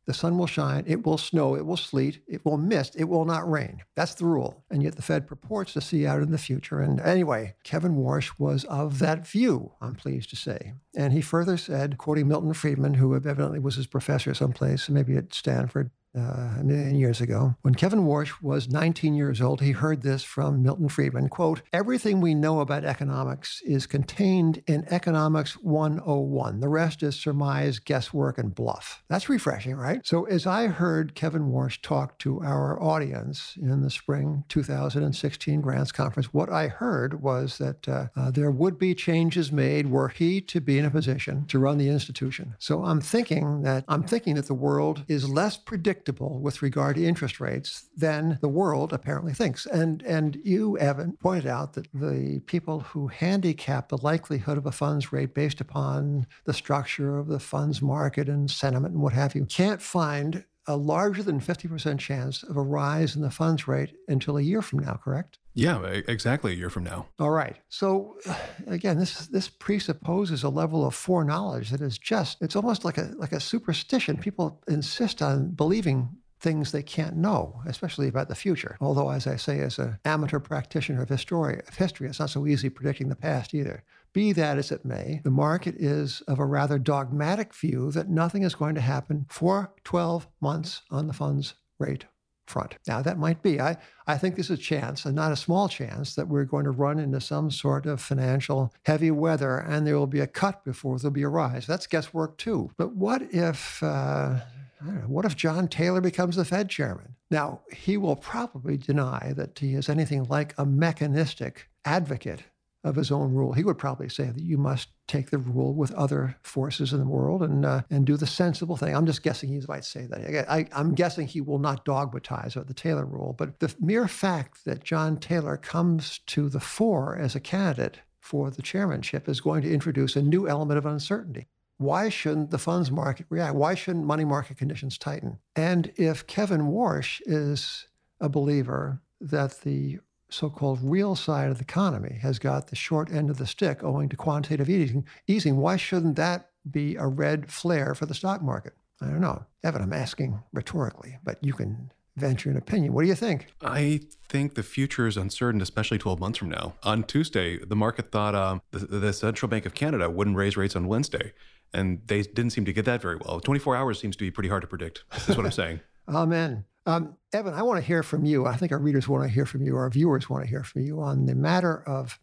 The 0.07 0.13
sun 0.13 0.37
will 0.37 0.47
shine, 0.47 0.85
it 0.87 1.05
will 1.05 1.17
snow, 1.17 1.55
it 1.55 1.65
will 1.65 1.77
sleet, 1.77 2.23
it 2.27 2.45
will 2.45 2.57
mist, 2.57 2.95
it 2.97 3.03
will 3.03 3.25
not 3.25 3.49
rain. 3.49 3.83
That's 3.93 4.15
the 4.15 4.25
rule. 4.25 4.63
And 4.71 4.81
yet 4.81 4.95
the 4.95 5.01
Fed 5.01 5.27
purports 5.27 5.73
to 5.73 5.81
see 5.81 6.07
out 6.07 6.21
in 6.21 6.31
the 6.31 6.37
future. 6.37 6.79
And 6.79 7.01
anyway, 7.01 7.55
Kevin 7.63 7.97
Warsh 7.97 8.31
was 8.39 8.63
of 8.65 8.99
that 8.99 9.27
view, 9.27 9.73
I'm 9.81 9.95
pleased 9.95 10.29
to 10.29 10.37
say. 10.37 10.73
And 10.95 11.11
he 11.11 11.19
further 11.19 11.57
said, 11.57 11.97
quoting 11.97 12.29
Milton 12.29 12.53
Friedman, 12.53 12.95
who 12.95 13.13
evidently 13.15 13.59
was 13.59 13.75
his 13.75 13.85
professor 13.85 14.33
someplace, 14.33 14.87
maybe 14.87 15.17
at 15.17 15.33
Stanford, 15.33 15.91
uh, 16.17 16.55
a 16.59 16.63
million 16.63 16.95
years 16.95 17.21
ago. 17.21 17.55
When 17.61 17.75
Kevin 17.75 18.01
Warsh 18.01 18.41
was 18.41 18.69
19 18.69 19.13
years 19.13 19.41
old, 19.41 19.61
he 19.61 19.71
heard 19.71 20.01
this 20.01 20.23
from 20.23 20.63
Milton 20.63 20.89
Friedman, 20.89 21.29
quote, 21.29 21.61
everything 21.71 22.21
we 22.21 22.33
know 22.33 22.59
about 22.59 22.85
economics 22.85 23.61
is 23.63 23.85
contained 23.85 24.63
in 24.67 24.85
Economics 24.89 25.53
101. 25.53 26.59
The 26.59 26.69
rest 26.69 27.03
is 27.03 27.15
surmise, 27.15 27.79
guesswork, 27.79 28.37
and 28.37 28.53
bluff. 28.53 29.03
That's 29.09 29.29
refreshing, 29.29 29.75
right? 29.75 30.05
So 30.05 30.25
as 30.25 30.47
I 30.47 30.67
heard 30.67 31.15
Kevin 31.15 31.51
Warsh 31.51 31.81
talk 31.81 32.17
to 32.19 32.41
our 32.41 32.81
audience 32.81 33.55
in 33.61 33.81
the 33.81 33.89
spring 33.89 34.43
2016 34.49 35.61
Grants 35.61 35.91
Conference, 35.91 36.33
what 36.33 36.49
I 36.49 36.67
heard 36.67 37.21
was 37.21 37.57
that 37.57 37.87
uh, 37.87 38.07
uh, 38.15 38.31
there 38.31 38.51
would 38.51 38.79
be 38.79 38.95
changes 38.95 39.51
made 39.51 39.87
were 39.87 40.09
he 40.09 40.41
to 40.41 40.61
be 40.61 40.79
in 40.79 40.85
a 40.85 40.91
position 40.91 41.45
to 41.47 41.59
run 41.59 41.77
the 41.77 41.89
institution. 41.89 42.55
So 42.57 42.83
I'm 42.83 43.01
thinking 43.01 43.61
that 43.61 43.83
I'm 43.87 44.03
thinking 44.03 44.35
that 44.35 44.47
the 44.47 44.53
world 44.53 45.03
is 45.07 45.29
less 45.29 45.57
predictable 45.57 45.96
predictable 45.97 46.39
with 46.39 46.61
regard 46.61 46.95
to 46.95 47.05
interest 47.05 47.39
rates 47.39 47.89
than 47.95 48.37
the 48.41 48.47
world 48.47 48.93
apparently 48.93 49.33
thinks. 49.33 49.65
And 49.65 50.03
and 50.03 50.39
you, 50.43 50.77
Evan, 50.77 51.17
pointed 51.19 51.47
out 51.47 51.73
that 51.73 51.87
the 51.93 52.41
people 52.45 52.81
who 52.81 53.07
handicap 53.07 53.89
the 53.89 53.97
likelihood 53.97 54.57
of 54.57 54.65
a 54.65 54.71
funds 54.71 55.11
rate 55.11 55.33
based 55.33 55.59
upon 55.59 56.27
the 56.45 56.53
structure 56.53 57.17
of 57.17 57.27
the 57.27 57.39
funds 57.39 57.81
market 57.81 58.29
and 58.29 58.49
sentiment 58.49 58.93
and 58.93 59.03
what 59.03 59.13
have 59.13 59.35
you 59.35 59.45
can't 59.45 59.81
find 59.81 60.43
a 60.67 60.75
larger 60.75 61.23
than 61.23 61.39
50% 61.39 61.97
chance 61.97 62.43
of 62.43 62.57
a 62.57 62.61
rise 62.61 63.15
in 63.15 63.21
the 63.21 63.31
funds 63.31 63.67
rate 63.67 63.95
until 64.07 64.37
a 64.37 64.41
year 64.41 64.61
from 64.61 64.79
now, 64.79 64.99
correct? 65.01 65.39
Yeah, 65.53 65.81
exactly 65.85 66.51
a 66.51 66.55
year 66.55 66.69
from 66.69 66.83
now. 66.83 67.07
All 67.17 67.31
right. 67.31 67.55
So 67.69 68.17
uh, 68.29 68.35
again, 68.67 68.99
this 68.99 69.25
this 69.27 69.47
presupposes 69.47 70.43
a 70.43 70.49
level 70.49 70.85
of 70.85 70.93
foreknowledge 70.93 71.71
that 71.71 71.81
is 71.81 71.97
just 71.97 72.37
it's 72.41 72.55
almost 72.55 72.85
like 72.85 72.99
a 72.99 73.11
like 73.17 73.31
a 73.31 73.39
superstition. 73.39 74.17
People 74.17 74.61
insist 74.67 75.23
on 75.23 75.51
believing 75.51 76.09
things 76.39 76.71
they 76.71 76.83
can't 76.83 77.15
know, 77.15 77.61
especially 77.65 78.07
about 78.07 78.29
the 78.29 78.35
future. 78.35 78.77
Although, 78.79 79.09
as 79.09 79.25
I 79.25 79.37
say, 79.37 79.59
as 79.61 79.79
an 79.79 79.97
amateur 80.05 80.39
practitioner 80.39 81.01
of 81.01 81.09
history, 81.09 81.59
of 81.67 81.75
history, 81.75 82.07
it's 82.07 82.19
not 82.19 82.29
so 82.29 82.45
easy 82.45 82.69
predicting 82.69 83.09
the 83.09 83.15
past 83.15 83.55
either. 83.55 83.83
Be 84.13 84.31
that 84.33 84.57
as 84.57 84.71
it 84.71 84.85
may, 84.85 85.21
the 85.23 85.31
market 85.31 85.75
is 85.75 86.21
of 86.21 86.39
a 86.39 86.45
rather 86.45 86.79
dogmatic 86.79 87.53
view 87.53 87.91
that 87.91 88.09
nothing 88.09 88.43
is 88.43 88.55
going 88.55 88.75
to 88.75 88.81
happen 88.81 89.25
for 89.29 89.73
12 89.83 90.27
months 90.41 90.81
on 90.89 91.07
the 91.07 91.13
funds 91.13 91.53
rate 91.79 92.05
front. 92.47 92.75
Now, 92.87 93.01
that 93.01 93.19
might 93.19 93.41
be. 93.41 93.59
I, 93.59 93.77
I 94.07 94.17
think 94.17 94.35
there's 94.35 94.49
a 94.49 94.57
chance, 94.57 95.05
and 95.05 95.15
not 95.15 95.31
a 95.31 95.35
small 95.35 95.67
chance, 95.67 96.15
that 96.15 96.27
we're 96.27 96.45
going 96.45 96.63
to 96.63 96.71
run 96.71 96.99
into 96.99 97.21
some 97.21 97.51
sort 97.51 97.85
of 97.85 98.01
financial 98.01 98.73
heavy 98.83 99.11
weather 99.11 99.57
and 99.57 99.85
there 99.85 99.97
will 99.97 100.07
be 100.07 100.21
a 100.21 100.27
cut 100.27 100.63
before 100.63 100.97
there'll 100.97 101.11
be 101.11 101.23
a 101.23 101.29
rise. 101.29 101.67
That's 101.67 101.87
guesswork 101.87 102.37
too. 102.37 102.71
But 102.77 102.95
what 102.95 103.21
if, 103.31 103.83
uh, 103.83 104.39
know, 104.81 104.91
what 105.07 105.25
if 105.25 105.35
John 105.35 105.67
Taylor 105.67 106.01
becomes 106.01 106.35
the 106.35 106.45
Fed 106.45 106.69
chairman? 106.69 107.15
Now, 107.29 107.61
he 107.73 107.97
will 107.97 108.15
probably 108.15 108.77
deny 108.77 109.33
that 109.35 109.59
he 109.59 109.73
is 109.73 109.89
anything 109.89 110.23
like 110.25 110.53
a 110.57 110.65
mechanistic 110.65 111.67
advocate 111.83 112.43
of 112.87 112.95
his 112.95 113.11
own 113.11 113.33
rule. 113.33 113.53
He 113.53 113.63
would 113.63 113.77
probably 113.77 114.09
say 114.09 114.25
that 114.25 114.41
you 114.41 114.57
must 114.57 114.89
take 115.07 115.29
the 115.29 115.37
rule 115.37 115.73
with 115.73 115.91
other 115.93 116.37
forces 116.43 116.93
in 116.93 116.99
the 116.99 117.07
world 117.07 117.43
and 117.43 117.65
uh, 117.65 117.81
and 117.89 118.05
do 118.05 118.17
the 118.17 118.27
sensible 118.27 118.77
thing. 118.77 118.95
I'm 118.95 119.05
just 119.05 119.23
guessing 119.23 119.49
he 119.49 119.61
might 119.67 119.85
say 119.85 120.05
that. 120.07 120.49
I, 120.49 120.67
am 120.71 120.93
guessing 120.93 121.27
he 121.27 121.41
will 121.41 121.59
not 121.59 121.85
dogmatize 121.85 122.55
the 122.55 122.73
Taylor 122.73 123.05
rule, 123.05 123.35
but 123.37 123.59
the 123.59 123.73
mere 123.79 124.07
fact 124.07 124.65
that 124.65 124.83
John 124.83 125.17
Taylor 125.17 125.57
comes 125.57 126.19
to 126.27 126.49
the 126.49 126.59
fore 126.59 127.17
as 127.17 127.35
a 127.35 127.39
candidate 127.39 127.99
for 128.19 128.49
the 128.51 128.61
chairmanship 128.61 129.29
is 129.29 129.39
going 129.39 129.61
to 129.61 129.73
introduce 129.73 130.15
a 130.15 130.21
new 130.21 130.47
element 130.47 130.77
of 130.77 130.85
uncertainty. 130.85 131.47
Why 131.77 132.09
shouldn't 132.09 132.49
the 132.49 132.57
funds 132.57 132.89
market 132.91 133.27
react? 133.29 133.55
Why 133.55 133.75
shouldn't 133.75 134.05
money 134.05 134.25
market 134.25 134.57
conditions 134.57 134.97
tighten? 134.97 135.37
And 135.55 135.91
if 135.95 136.25
Kevin 136.25 136.63
Warsh 136.63 137.21
is 137.25 137.87
a 138.19 138.29
believer 138.29 139.01
that 139.21 139.61
the 139.61 139.99
so 140.29 140.49
called 140.49 140.79
real 140.81 141.15
side 141.15 141.49
of 141.49 141.57
the 141.57 141.63
economy 141.63 142.19
has 142.21 142.39
got 142.39 142.67
the 142.67 142.75
short 142.75 143.11
end 143.11 143.29
of 143.29 143.37
the 143.37 143.47
stick 143.47 143.83
owing 143.83 144.09
to 144.09 144.15
quantitative 144.15 144.69
easing, 144.69 145.05
easing. 145.27 145.57
Why 145.57 145.77
shouldn't 145.77 146.15
that 146.17 146.49
be 146.69 146.95
a 146.95 147.07
red 147.07 147.51
flare 147.51 147.95
for 147.95 148.05
the 148.05 148.13
stock 148.13 148.41
market? 148.41 148.73
I 149.01 149.05
don't 149.07 149.21
know. 149.21 149.45
Evan, 149.63 149.81
I'm 149.81 149.93
asking 149.93 150.41
rhetorically, 150.53 151.17
but 151.23 151.37
you 151.43 151.53
can 151.53 151.91
venture 152.17 152.49
an 152.49 152.57
opinion. 152.57 152.93
What 152.93 153.03
do 153.03 153.07
you 153.07 153.15
think? 153.15 153.47
I 153.61 154.01
think 154.27 154.55
the 154.55 154.63
future 154.63 155.07
is 155.07 155.17
uncertain, 155.17 155.61
especially 155.61 155.99
12 155.99 156.19
months 156.19 156.39
from 156.39 156.49
now. 156.49 156.73
On 156.83 157.03
Tuesday, 157.03 157.63
the 157.63 157.75
market 157.75 158.11
thought 158.11 158.35
um, 158.35 158.61
the, 158.71 158.79
the 158.79 159.13
Central 159.13 159.49
Bank 159.49 159.65
of 159.65 159.73
Canada 159.73 160.09
wouldn't 160.09 160.35
raise 160.35 160.57
rates 160.57 160.75
on 160.75 160.87
Wednesday, 160.87 161.33
and 161.73 162.01
they 162.07 162.23
didn't 162.23 162.51
seem 162.51 162.65
to 162.65 162.73
get 162.73 162.85
that 162.85 163.01
very 163.01 163.17
well. 163.17 163.39
24 163.39 163.75
hours 163.75 163.99
seems 163.99 164.15
to 164.15 164.23
be 164.23 164.31
pretty 164.31 164.49
hard 164.49 164.61
to 164.61 164.67
predict, 164.67 165.03
is 165.27 165.37
what 165.37 165.45
I'm 165.45 165.51
saying. 165.51 165.79
Amen. 166.07 166.65
Um, 166.87 167.17
Evan, 167.33 167.53
I 167.53 167.63
want 167.63 167.81
to 167.81 167.85
hear 167.85 168.01
from 168.01 168.23
you. 168.23 168.45
I 168.45 168.55
think 168.55 168.71
our 168.71 168.79
readers 168.79 169.09
want 169.09 169.23
to 169.25 169.29
hear 169.29 169.45
from 169.45 169.61
you, 169.61 169.75
our 169.75 169.89
viewers 169.89 170.29
want 170.29 170.45
to 170.45 170.49
hear 170.49 170.63
from 170.63 170.83
you 170.83 171.01
on 171.01 171.25
the 171.25 171.35
matter 171.35 171.83
of 171.85 172.17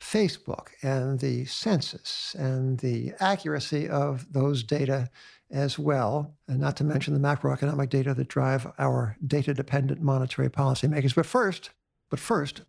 Facebook 0.00 0.68
and 0.82 1.18
the 1.18 1.44
census 1.46 2.36
and 2.38 2.78
the 2.78 3.12
accuracy 3.18 3.88
of 3.88 4.32
those 4.32 4.62
data 4.62 5.10
as 5.50 5.80
well, 5.80 6.32
and 6.46 6.60
not 6.60 6.76
to 6.76 6.84
mention 6.84 7.12
the 7.12 7.20
macroeconomic 7.20 7.88
data 7.88 8.14
that 8.14 8.28
drive 8.28 8.70
our 8.78 9.16
data-dependent 9.26 10.00
monetary 10.00 10.48
policy 10.48 10.86
makers. 10.86 11.12
But 11.12 11.26
first, 11.26 11.70
but 12.08 12.20
first, 12.20 12.62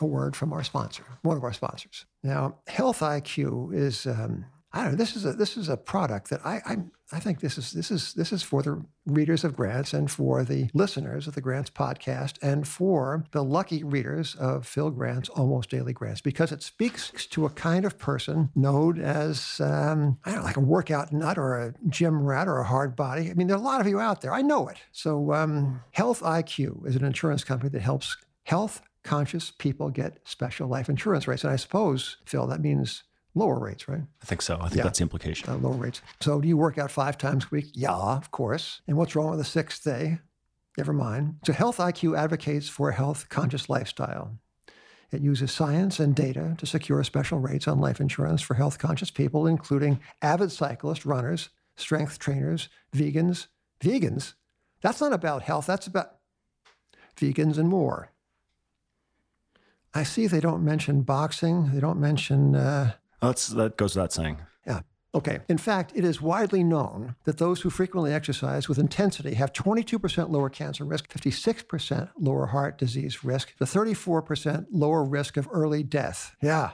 a 0.00 0.06
word 0.06 0.34
from 0.34 0.52
our 0.52 0.64
sponsor, 0.64 1.04
one 1.22 1.36
of 1.36 1.44
our 1.44 1.52
sponsors. 1.52 2.06
Now, 2.24 2.56
Health 2.66 3.00
IQ 3.00 3.72
is 3.72 4.04
um, 4.04 4.46
I 4.72 4.82
don't 4.82 4.92
know. 4.92 4.98
This 4.98 5.16
is 5.16 5.24
a 5.24 5.32
this 5.32 5.56
is 5.56 5.68
a 5.68 5.76
product 5.78 6.28
that 6.30 6.44
I 6.44 6.60
I, 6.66 6.76
I 7.10 7.20
think 7.20 7.40
this 7.40 7.56
is 7.56 7.72
this 7.72 7.90
is 7.90 8.12
this 8.12 8.32
is 8.32 8.42
for 8.42 8.62
the 8.62 8.84
readers 9.06 9.42
of 9.42 9.56
Grants 9.56 9.94
and 9.94 10.10
for 10.10 10.44
the 10.44 10.68
listeners 10.74 11.26
of 11.26 11.34
the 11.34 11.40
Grants 11.40 11.70
podcast 11.70 12.34
and 12.42 12.68
for 12.68 13.24
the 13.30 13.42
lucky 13.42 13.82
readers 13.82 14.34
of 14.34 14.66
Phil 14.66 14.90
Grant's 14.90 15.30
Almost 15.30 15.70
Daily 15.70 15.94
Grants 15.94 16.20
because 16.20 16.52
it 16.52 16.62
speaks 16.62 17.26
to 17.26 17.46
a 17.46 17.50
kind 17.50 17.86
of 17.86 17.98
person 17.98 18.50
known 18.54 19.00
as 19.00 19.58
um, 19.60 20.18
I 20.24 20.32
don't 20.32 20.40
know, 20.40 20.44
like 20.44 20.58
a 20.58 20.60
workout 20.60 21.12
nut 21.12 21.38
or 21.38 21.56
a 21.58 21.74
gym 21.88 22.22
rat 22.22 22.46
or 22.46 22.58
a 22.58 22.64
hard 22.64 22.94
body. 22.94 23.30
I 23.30 23.34
mean, 23.34 23.46
there 23.46 23.56
are 23.56 23.60
a 23.60 23.62
lot 23.62 23.80
of 23.80 23.86
you 23.86 23.98
out 24.00 24.20
there. 24.20 24.34
I 24.34 24.42
know 24.42 24.68
it. 24.68 24.76
So 24.92 25.32
um, 25.32 25.80
Health 25.92 26.20
IQ 26.20 26.86
is 26.86 26.94
an 26.94 27.04
insurance 27.04 27.42
company 27.42 27.70
that 27.70 27.80
helps 27.82 28.18
health 28.44 28.82
conscious 29.02 29.50
people 29.50 29.88
get 29.88 30.18
special 30.24 30.68
life 30.68 30.90
insurance 30.90 31.26
rates. 31.26 31.42
And 31.42 31.52
I 31.52 31.56
suppose, 31.56 32.18
Phil, 32.26 32.46
that 32.48 32.60
means 32.60 33.04
lower 33.38 33.58
rates, 33.58 33.88
right? 33.88 34.02
I 34.22 34.26
think 34.26 34.42
so. 34.42 34.56
I 34.56 34.68
think 34.68 34.76
yeah. 34.76 34.82
that's 34.82 34.98
the 34.98 35.02
implication. 35.02 35.48
Uh, 35.48 35.56
lower 35.56 35.74
rates. 35.74 36.02
So 36.20 36.40
do 36.40 36.48
you 36.48 36.56
work 36.56 36.78
out 36.78 36.90
five 36.90 37.16
times 37.16 37.44
a 37.44 37.48
week? 37.50 37.70
Yeah, 37.74 37.94
of 37.94 38.30
course. 38.30 38.82
And 38.86 38.96
what's 38.96 39.14
wrong 39.14 39.30
with 39.30 39.38
the 39.38 39.44
sixth 39.44 39.84
day? 39.84 40.18
Never 40.76 40.92
mind. 40.92 41.36
So 41.44 41.52
Health 41.52 41.78
IQ 41.78 42.16
advocates 42.16 42.68
for 42.68 42.90
a 42.90 42.94
health 42.94 43.28
conscious 43.28 43.68
lifestyle. 43.68 44.38
It 45.10 45.22
uses 45.22 45.50
science 45.50 45.98
and 45.98 46.14
data 46.14 46.54
to 46.58 46.66
secure 46.66 47.02
special 47.02 47.38
rates 47.38 47.66
on 47.66 47.80
life 47.80 48.00
insurance 48.00 48.42
for 48.42 48.54
health 48.54 48.78
conscious 48.78 49.10
people, 49.10 49.46
including 49.46 50.00
avid 50.20 50.52
cyclists, 50.52 51.06
runners, 51.06 51.48
strength 51.76 52.18
trainers, 52.18 52.68
vegans, 52.94 53.46
vegans. 53.80 54.34
That's 54.82 55.00
not 55.00 55.12
about 55.12 55.42
health, 55.42 55.66
that's 55.66 55.86
about 55.86 56.16
vegans 57.16 57.56
and 57.56 57.68
more. 57.68 58.10
I 59.94 60.02
see 60.02 60.26
they 60.26 60.40
don't 60.40 60.64
mention 60.64 61.02
boxing, 61.02 61.70
they 61.72 61.80
don't 61.80 61.98
mention. 61.98 62.54
Uh, 62.54 62.92
That's, 63.20 63.48
that 63.48 63.76
goes 63.76 63.94
without 63.94 64.12
saying. 64.12 64.38
yeah. 64.66 64.80
Okay. 65.14 65.40
In 65.48 65.58
fact, 65.58 65.92
it 65.94 66.04
is 66.04 66.20
widely 66.20 66.62
known 66.62 67.16
that 67.24 67.38
those 67.38 67.62
who 67.62 67.70
frequently 67.70 68.12
exercise 68.12 68.68
with 68.68 68.78
intensity 68.78 69.34
have 69.34 69.52
22% 69.54 70.28
lower 70.28 70.50
cancer 70.50 70.84
risk, 70.84 71.08
56% 71.08 72.10
lower 72.18 72.46
heart 72.46 72.76
disease 72.76 73.24
risk, 73.24 73.56
the 73.58 73.64
34% 73.64 74.66
lower 74.70 75.02
risk 75.02 75.36
of 75.38 75.48
early 75.50 75.82
death. 75.82 76.36
Yeah. 76.42 76.72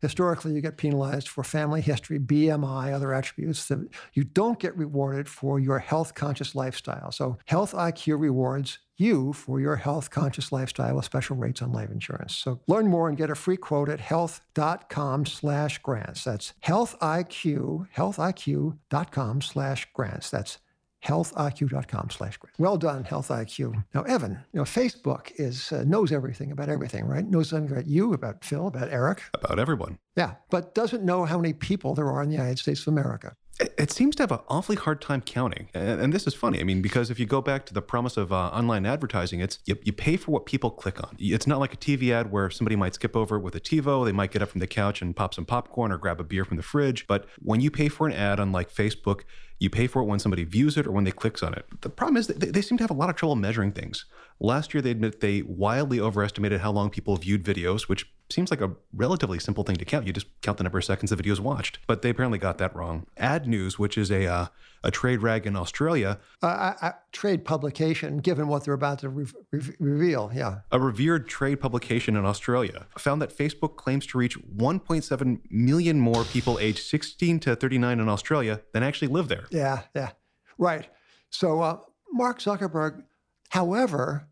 Historically, 0.00 0.52
you 0.52 0.60
get 0.60 0.76
penalized 0.76 1.28
for 1.28 1.42
family 1.42 1.80
history, 1.80 2.18
BMI, 2.18 2.92
other 2.92 3.14
attributes 3.14 3.66
that 3.68 3.88
you 4.12 4.22
don't 4.22 4.58
get 4.58 4.76
rewarded 4.76 5.28
for 5.28 5.58
your 5.58 5.78
health 5.78 6.14
conscious 6.14 6.54
lifestyle. 6.54 7.10
So, 7.10 7.38
Health 7.46 7.72
IQ 7.72 8.20
rewards 8.20 8.78
you 8.96 9.32
for 9.32 9.60
your 9.60 9.76
health 9.76 10.10
conscious 10.10 10.52
lifestyle 10.52 10.96
with 10.96 11.04
special 11.04 11.36
rates 11.36 11.62
on 11.62 11.72
life 11.72 11.90
insurance. 11.90 12.36
So, 12.36 12.60
learn 12.66 12.88
more 12.88 13.08
and 13.08 13.16
get 13.16 13.30
a 13.30 13.34
free 13.34 13.56
quote 13.56 13.88
at 13.88 14.00
health.com 14.00 15.26
slash 15.26 15.78
grants. 15.78 16.24
That's 16.24 16.54
healthiq, 16.64 17.88
healthiq.com 17.94 19.42
slash 19.42 19.88
grants. 19.92 20.30
That's 20.30 20.58
healthiq.com 21.04 22.10
slash 22.10 22.36
grants. 22.38 22.58
Well 22.58 22.76
done, 22.76 23.04
Health 23.04 23.28
IQ. 23.28 23.84
Now, 23.94 24.02
Evan, 24.02 24.32
you 24.52 24.58
know, 24.58 24.64
Facebook 24.64 25.32
is 25.36 25.72
uh, 25.72 25.84
knows 25.84 26.12
everything 26.12 26.50
about 26.50 26.68
everything, 26.68 27.04
right? 27.04 27.24
Knows 27.24 27.50
something 27.50 27.70
about 27.70 27.86
you, 27.86 28.12
about 28.12 28.44
Phil, 28.44 28.66
about 28.66 28.90
Eric. 28.90 29.22
About 29.34 29.58
everyone. 29.58 29.98
Yeah, 30.16 30.34
but 30.50 30.74
doesn't 30.74 31.04
know 31.04 31.24
how 31.24 31.38
many 31.38 31.52
people 31.52 31.94
there 31.94 32.10
are 32.10 32.22
in 32.22 32.30
the 32.30 32.36
United 32.36 32.58
States 32.58 32.80
of 32.82 32.88
America. 32.88 33.36
It, 33.60 33.92
seems 33.92 34.16
to 34.16 34.24
have 34.24 34.32
an 34.32 34.40
awfully 34.48 34.76
hard 34.76 35.00
time 35.00 35.20
counting. 35.20 35.68
And, 35.74 36.12
this 36.12 36.26
is 36.26 36.34
funny. 36.34 36.60
I 36.60 36.64
mean, 36.64 36.82
because 36.82 37.10
if 37.10 37.20
you 37.20 37.26
go 37.26 37.40
back 37.40 37.66
to 37.66 37.74
the 37.74 37.82
promise 37.82 38.16
of 38.16 38.32
uh, 38.32 38.48
online 38.48 38.84
advertising, 38.84 39.40
it's 39.40 39.60
you, 39.64 39.76
you 39.82 39.92
pay 39.92 40.16
for 40.16 40.32
what 40.32 40.44
people 40.44 40.70
click 40.70 41.02
on. 41.02 41.16
It's 41.20 41.46
not 41.46 41.60
like 41.60 41.72
a 41.72 41.76
TV 41.76 42.10
ad 42.10 42.32
where 42.32 42.50
somebody 42.50 42.74
might 42.74 42.94
skip 42.94 43.14
over 43.14 43.36
it 43.36 43.40
with 43.40 43.54
a 43.54 43.60
TiVo. 43.60 44.04
They 44.04 44.12
might 44.12 44.32
get 44.32 44.42
up 44.42 44.48
from 44.48 44.58
the 44.58 44.66
couch 44.66 45.00
and 45.00 45.14
pop 45.14 45.34
some 45.34 45.44
popcorn 45.44 45.92
or 45.92 45.98
grab 45.98 46.20
a 46.20 46.24
beer 46.24 46.44
from 46.44 46.56
the 46.56 46.62
fridge. 46.62 47.06
But 47.06 47.26
when 47.40 47.60
you 47.60 47.70
pay 47.70 47.88
for 47.88 48.08
an 48.08 48.12
ad 48.12 48.40
on 48.40 48.50
like 48.50 48.72
Facebook, 48.72 49.20
you 49.60 49.70
pay 49.70 49.86
for 49.86 50.02
it 50.02 50.06
when 50.06 50.18
somebody 50.18 50.44
views 50.44 50.76
it 50.76 50.86
or 50.86 50.92
when 50.92 51.04
they 51.04 51.12
clicks 51.12 51.42
on 51.42 51.54
it. 51.54 51.64
The 51.80 51.90
problem 51.90 52.16
is 52.16 52.26
they, 52.26 52.50
they 52.50 52.62
seem 52.62 52.76
to 52.78 52.84
have 52.84 52.90
a 52.90 52.94
lot 52.94 53.08
of 53.08 53.16
trouble 53.16 53.36
measuring 53.36 53.72
things. 53.72 54.04
Last 54.44 54.74
year, 54.74 54.82
they 54.82 54.90
admit 54.90 55.20
they 55.20 55.40
wildly 55.40 55.98
overestimated 56.00 56.60
how 56.60 56.70
long 56.70 56.90
people 56.90 57.16
viewed 57.16 57.42
videos, 57.44 57.82
which 57.88 58.12
seems 58.30 58.50
like 58.50 58.60
a 58.60 58.72
relatively 58.92 59.38
simple 59.38 59.64
thing 59.64 59.76
to 59.76 59.86
count. 59.86 60.06
You 60.06 60.12
just 60.12 60.26
count 60.42 60.58
the 60.58 60.64
number 60.64 60.76
of 60.76 60.84
seconds 60.84 61.08
the 61.10 61.16
video 61.16 61.32
is 61.32 61.40
watched. 61.40 61.78
But 61.86 62.02
they 62.02 62.10
apparently 62.10 62.38
got 62.38 62.58
that 62.58 62.76
wrong. 62.76 63.06
Ad 63.16 63.46
News, 63.46 63.78
which 63.78 63.96
is 63.96 64.10
a 64.10 64.26
uh, 64.26 64.46
a 64.82 64.90
trade 64.90 65.22
rag 65.22 65.46
in 65.46 65.56
Australia, 65.56 66.18
Uh, 66.42 66.46
I, 66.46 66.88
I, 66.88 66.92
trade 67.10 67.46
publication, 67.46 68.18
given 68.18 68.46
what 68.48 68.64
they're 68.64 68.74
about 68.74 68.98
to 68.98 69.08
re- 69.08 69.26
re- 69.50 69.74
reveal. 69.80 70.30
Yeah. 70.34 70.58
a 70.70 70.78
revered 70.78 71.26
trade 71.26 71.56
publication 71.56 72.14
in 72.14 72.26
Australia, 72.26 72.86
found 72.98 73.22
that 73.22 73.34
Facebook 73.34 73.76
claims 73.76 74.04
to 74.08 74.18
reach 74.18 74.36
1.7 74.38 75.40
million 75.50 75.98
more 76.00 76.24
people 76.24 76.58
aged 76.58 76.80
16 76.84 77.40
to 77.40 77.56
39 77.56 77.98
in 77.98 78.08
Australia 78.10 78.60
than 78.74 78.82
actually 78.82 79.08
live 79.08 79.28
there. 79.28 79.46
Yeah, 79.50 79.84
yeah, 79.96 80.10
right. 80.58 80.86
So 81.30 81.62
uh, 81.62 81.78
Mark 82.12 82.40
Zuckerberg, 82.40 83.04
however, 83.48 84.28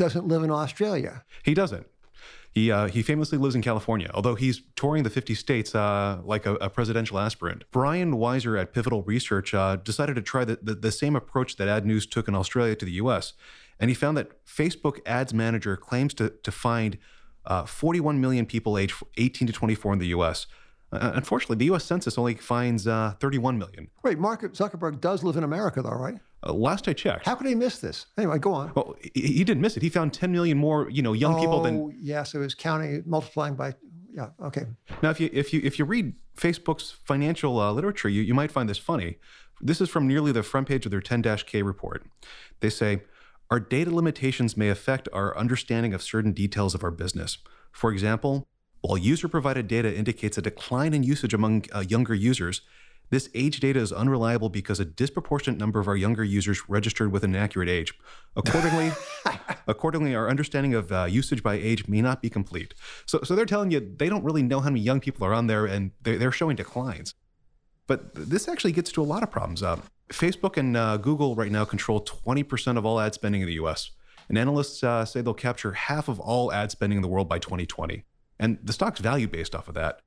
doesn't 0.00 0.26
live 0.26 0.42
in 0.42 0.50
Australia. 0.50 1.24
He 1.44 1.52
doesn't. 1.52 1.86
He, 2.52 2.72
uh, 2.72 2.88
he 2.88 3.02
famously 3.02 3.36
lives 3.36 3.54
in 3.54 3.60
California, 3.60 4.10
although 4.14 4.34
he's 4.34 4.62
touring 4.74 5.02
the 5.02 5.10
50 5.10 5.34
states 5.34 5.74
uh, 5.74 6.20
like 6.24 6.46
a, 6.46 6.54
a 6.54 6.70
presidential 6.70 7.18
aspirant. 7.18 7.64
Brian 7.70 8.14
Wieser 8.14 8.58
at 8.58 8.72
Pivotal 8.72 9.02
Research 9.02 9.52
uh, 9.52 9.76
decided 9.76 10.16
to 10.16 10.22
try 10.22 10.44
the, 10.44 10.58
the, 10.60 10.74
the 10.74 10.90
same 10.90 11.14
approach 11.14 11.56
that 11.56 11.68
Ad 11.68 11.84
News 11.84 12.06
took 12.06 12.28
in 12.28 12.34
Australia 12.34 12.74
to 12.76 12.84
the 12.86 12.92
US. 12.92 13.34
And 13.78 13.90
he 13.90 13.94
found 13.94 14.16
that 14.16 14.44
Facebook 14.46 14.98
Ads 15.06 15.34
Manager 15.34 15.76
claims 15.76 16.14
to, 16.14 16.30
to 16.30 16.50
find 16.50 16.96
uh, 17.44 17.66
41 17.66 18.20
million 18.20 18.46
people 18.46 18.78
aged 18.78 18.94
18 19.18 19.48
to 19.48 19.52
24 19.52 19.92
in 19.92 19.98
the 19.98 20.08
US. 20.08 20.46
Uh, 20.92 21.12
unfortunately, 21.14 21.56
the 21.56 21.74
US 21.74 21.84
Census 21.84 22.16
only 22.16 22.34
finds 22.34 22.86
uh, 22.86 23.14
31 23.20 23.58
million. 23.58 23.88
Wait, 24.02 24.18
Mark 24.18 24.40
Zuckerberg 24.54 25.00
does 25.00 25.22
live 25.22 25.36
in 25.36 25.44
America, 25.44 25.82
though, 25.82 25.90
right? 25.90 26.18
Uh, 26.46 26.52
last 26.54 26.88
I 26.88 26.94
checked. 26.94 27.26
How 27.26 27.34
could 27.34 27.46
he 27.46 27.54
miss 27.54 27.80
this? 27.80 28.06
Anyway, 28.16 28.38
go 28.38 28.52
on. 28.52 28.72
well, 28.74 28.96
he, 29.14 29.20
he 29.20 29.44
didn't 29.44 29.60
miss 29.60 29.76
it. 29.76 29.82
He 29.82 29.90
found 29.90 30.12
10 30.12 30.32
million 30.32 30.56
more, 30.56 30.88
you 30.90 31.02
know, 31.02 31.12
young 31.12 31.38
people 31.38 31.62
than 31.62 31.76
Oh, 31.76 31.92
yes, 31.98 32.34
it 32.34 32.38
was 32.38 32.54
counting, 32.54 33.02
multiplying 33.06 33.54
by, 33.54 33.74
yeah, 34.12 34.28
okay. 34.42 34.66
Now, 35.02 35.10
if 35.10 35.20
you 35.20 35.28
if 35.32 35.52
you 35.52 35.60
if 35.62 35.78
you 35.78 35.84
read 35.84 36.14
Facebook's 36.36 36.90
financial 37.04 37.60
uh, 37.60 37.72
literature, 37.72 38.08
you, 38.08 38.22
you 38.22 38.34
might 38.34 38.50
find 38.50 38.68
this 38.68 38.78
funny. 38.78 39.18
This 39.60 39.80
is 39.80 39.90
from 39.90 40.08
nearly 40.08 40.32
the 40.32 40.42
front 40.42 40.66
page 40.68 40.86
of 40.86 40.90
their 40.90 41.02
10-K 41.02 41.62
report. 41.62 42.04
They 42.60 42.70
say, 42.70 43.02
"Our 43.50 43.60
data 43.60 43.94
limitations 43.94 44.56
may 44.56 44.68
affect 44.70 45.08
our 45.12 45.36
understanding 45.36 45.92
of 45.92 46.02
certain 46.02 46.32
details 46.32 46.74
of 46.74 46.82
our 46.82 46.90
business. 46.90 47.38
For 47.70 47.92
example, 47.92 48.48
while 48.80 48.96
user-provided 48.96 49.68
data 49.68 49.94
indicates 49.94 50.38
a 50.38 50.42
decline 50.42 50.94
in 50.94 51.02
usage 51.02 51.34
among 51.34 51.66
uh, 51.72 51.84
younger 51.86 52.14
users." 52.14 52.62
This 53.10 53.28
age 53.34 53.58
data 53.58 53.80
is 53.80 53.92
unreliable 53.92 54.48
because 54.48 54.78
a 54.78 54.84
disproportionate 54.84 55.58
number 55.58 55.80
of 55.80 55.88
our 55.88 55.96
younger 55.96 56.22
users 56.22 56.68
registered 56.68 57.10
with 57.10 57.24
an 57.24 57.34
accurate 57.34 57.68
age. 57.68 57.92
Accordingly, 58.36 58.92
accordingly, 59.66 60.14
our 60.14 60.28
understanding 60.30 60.74
of 60.74 60.92
uh, 60.92 61.04
usage 61.04 61.42
by 61.42 61.54
age 61.54 61.88
may 61.88 62.00
not 62.00 62.22
be 62.22 62.30
complete. 62.30 62.72
So, 63.06 63.20
so 63.24 63.34
they're 63.34 63.46
telling 63.46 63.72
you 63.72 63.80
they 63.80 64.08
don't 64.08 64.24
really 64.24 64.42
know 64.42 64.60
how 64.60 64.70
many 64.70 64.80
young 64.80 65.00
people 65.00 65.26
are 65.26 65.34
on 65.34 65.48
there, 65.48 65.66
and 65.66 65.90
they're, 66.00 66.18
they're 66.18 66.32
showing 66.32 66.54
declines. 66.54 67.14
But 67.88 68.14
this 68.14 68.46
actually 68.46 68.72
gets 68.72 68.92
to 68.92 69.02
a 69.02 69.04
lot 69.04 69.24
of 69.24 69.30
problems. 69.32 69.64
Uh, 69.64 69.80
Facebook 70.10 70.56
and 70.56 70.76
uh, 70.76 70.96
Google 70.96 71.34
right 71.34 71.50
now 71.50 71.64
control 71.64 72.04
20% 72.04 72.76
of 72.76 72.86
all 72.86 73.00
ad 73.00 73.14
spending 73.14 73.40
in 73.40 73.48
the 73.48 73.54
U.S. 73.54 73.90
And 74.28 74.38
analysts 74.38 74.84
uh, 74.84 75.04
say 75.04 75.20
they'll 75.20 75.34
capture 75.34 75.72
half 75.72 76.08
of 76.08 76.20
all 76.20 76.52
ad 76.52 76.70
spending 76.70 76.98
in 76.98 77.02
the 77.02 77.08
world 77.08 77.28
by 77.28 77.40
2020. 77.40 78.04
And 78.38 78.58
the 78.62 78.72
stock's 78.72 79.00
value 79.00 79.26
based 79.26 79.56
off 79.56 79.66
of 79.66 79.74
that. 79.74 80.02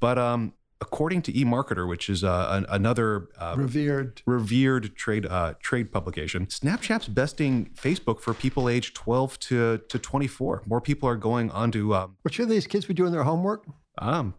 But 0.00 0.18
um, 0.18 0.54
according 0.80 1.22
to 1.22 1.32
eMarketer, 1.32 1.88
which 1.88 2.10
is 2.10 2.22
uh, 2.24 2.48
an, 2.50 2.66
another 2.68 3.28
uh, 3.38 3.54
Revered. 3.56 4.22
revered 4.26 4.94
trade 4.96 5.24
uh, 5.26 5.54
trade 5.60 5.90
publication. 5.92 6.46
Snapchat's 6.46 7.08
besting 7.08 7.70
Facebook 7.74 8.20
for 8.20 8.34
people 8.34 8.68
aged 8.68 8.94
12 8.94 9.38
to, 9.40 9.78
to 9.88 9.98
24. 9.98 10.62
More 10.66 10.80
people 10.80 11.08
are 11.08 11.16
going 11.16 11.50
onto 11.50 11.94
um, 11.94 12.16
But 12.22 12.34
should 12.34 12.48
these 12.48 12.66
kids 12.66 12.84
be 12.86 12.94
doing 12.94 13.12
their 13.12 13.24
homework? 13.24 13.66
um 13.98 14.34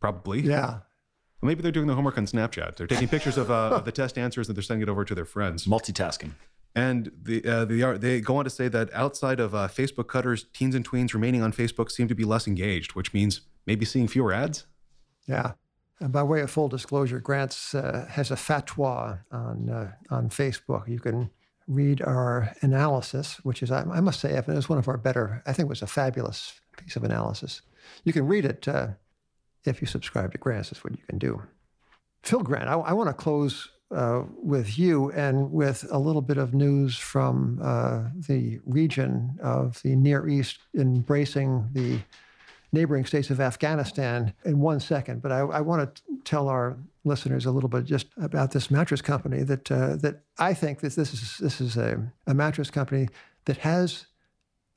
probably. 0.00 0.40
Yeah. 0.40 0.80
Maybe 1.42 1.62
they're 1.62 1.72
doing 1.72 1.86
the 1.86 1.94
homework 1.94 2.18
on 2.18 2.26
Snapchat. 2.26 2.76
They're 2.76 2.86
taking 2.86 3.08
pictures 3.08 3.36
of, 3.38 3.50
uh, 3.50 3.70
of 3.70 3.84
the 3.84 3.92
test 3.92 4.18
answers 4.18 4.48
and 4.48 4.56
they're 4.56 4.62
sending 4.62 4.82
it 4.82 4.88
over 4.90 5.04
to 5.04 5.14
their 5.14 5.24
friends. 5.24 5.66
Multitasking. 5.66 6.32
And 6.74 7.10
the, 7.22 7.44
uh, 7.44 7.64
the 7.64 7.82
are, 7.82 7.98
they 7.98 8.20
go 8.20 8.36
on 8.36 8.44
to 8.44 8.50
say 8.50 8.68
that 8.68 8.92
outside 8.92 9.40
of 9.40 9.54
uh, 9.54 9.66
Facebook 9.68 10.06
cutters, 10.08 10.44
teens 10.52 10.74
and 10.74 10.88
tweens 10.88 11.14
remaining 11.14 11.42
on 11.42 11.52
Facebook 11.52 11.90
seem 11.90 12.06
to 12.08 12.14
be 12.14 12.24
less 12.24 12.46
engaged, 12.46 12.94
which 12.94 13.12
means 13.14 13.40
maybe 13.66 13.84
seeing 13.84 14.06
fewer 14.06 14.32
ads. 14.32 14.66
Yeah. 15.26 15.52
And 16.00 16.12
by 16.12 16.22
way 16.22 16.40
of 16.40 16.50
full 16.50 16.68
disclosure, 16.68 17.18
Grants 17.18 17.74
uh, 17.74 18.06
has 18.08 18.30
a 18.30 18.36
fatwa 18.36 19.20
on 19.32 19.68
uh, 19.68 19.92
on 20.10 20.28
Facebook. 20.28 20.88
You 20.88 21.00
can 21.00 21.30
read 21.66 22.00
our 22.02 22.54
analysis, 22.62 23.36
which 23.44 23.62
is, 23.62 23.70
I, 23.70 23.82
I 23.82 24.00
must 24.00 24.20
say, 24.20 24.32
Evan, 24.32 24.54
it 24.54 24.56
was 24.56 24.68
one 24.68 24.78
of 24.78 24.88
our 24.88 24.96
better. 24.96 25.42
I 25.46 25.52
think 25.52 25.66
it 25.66 25.68
was 25.68 25.82
a 25.82 25.86
fabulous 25.86 26.60
piece 26.78 26.96
of 26.96 27.04
analysis. 27.04 27.60
You 28.04 28.12
can 28.12 28.26
read 28.26 28.44
it 28.44 28.66
uh, 28.66 28.88
if 29.64 29.80
you 29.80 29.86
subscribe 29.86 30.32
to 30.32 30.38
Grants. 30.38 30.70
That's 30.70 30.82
what 30.82 30.94
you 30.94 31.04
can 31.08 31.18
do. 31.18 31.42
Phil 32.22 32.42
Grant, 32.42 32.68
I, 32.68 32.74
I 32.74 32.92
want 32.94 33.08
to 33.08 33.14
close 33.14 33.68
uh, 33.90 34.22
with 34.42 34.78
you 34.78 35.10
and 35.12 35.52
with 35.52 35.86
a 35.90 35.98
little 35.98 36.22
bit 36.22 36.38
of 36.38 36.54
news 36.54 36.96
from 36.96 37.60
uh, 37.62 38.04
the 38.28 38.60
region 38.64 39.38
of 39.42 39.80
the 39.82 39.94
Near 39.96 40.28
East 40.28 40.58
embracing 40.74 41.68
the 41.72 41.98
neighboring 42.72 43.04
states 43.04 43.30
of 43.30 43.40
Afghanistan 43.40 44.34
in 44.44 44.60
one 44.60 44.80
second. 44.80 45.22
But 45.22 45.32
I, 45.32 45.38
I 45.38 45.60
want 45.60 45.94
to 45.94 46.02
tell 46.24 46.48
our 46.48 46.76
listeners 47.04 47.46
a 47.46 47.50
little 47.50 47.68
bit 47.68 47.84
just 47.84 48.06
about 48.16 48.50
this 48.52 48.70
mattress 48.70 49.00
company 49.00 49.42
that 49.44 49.70
uh, 49.70 49.96
that 49.96 50.22
I 50.38 50.54
think 50.54 50.80
that 50.80 50.94
this 50.94 51.12
is 51.12 51.38
this 51.38 51.60
is 51.60 51.76
a, 51.76 52.12
a 52.26 52.34
mattress 52.34 52.70
company 52.70 53.08
that 53.46 53.58
has 53.58 54.06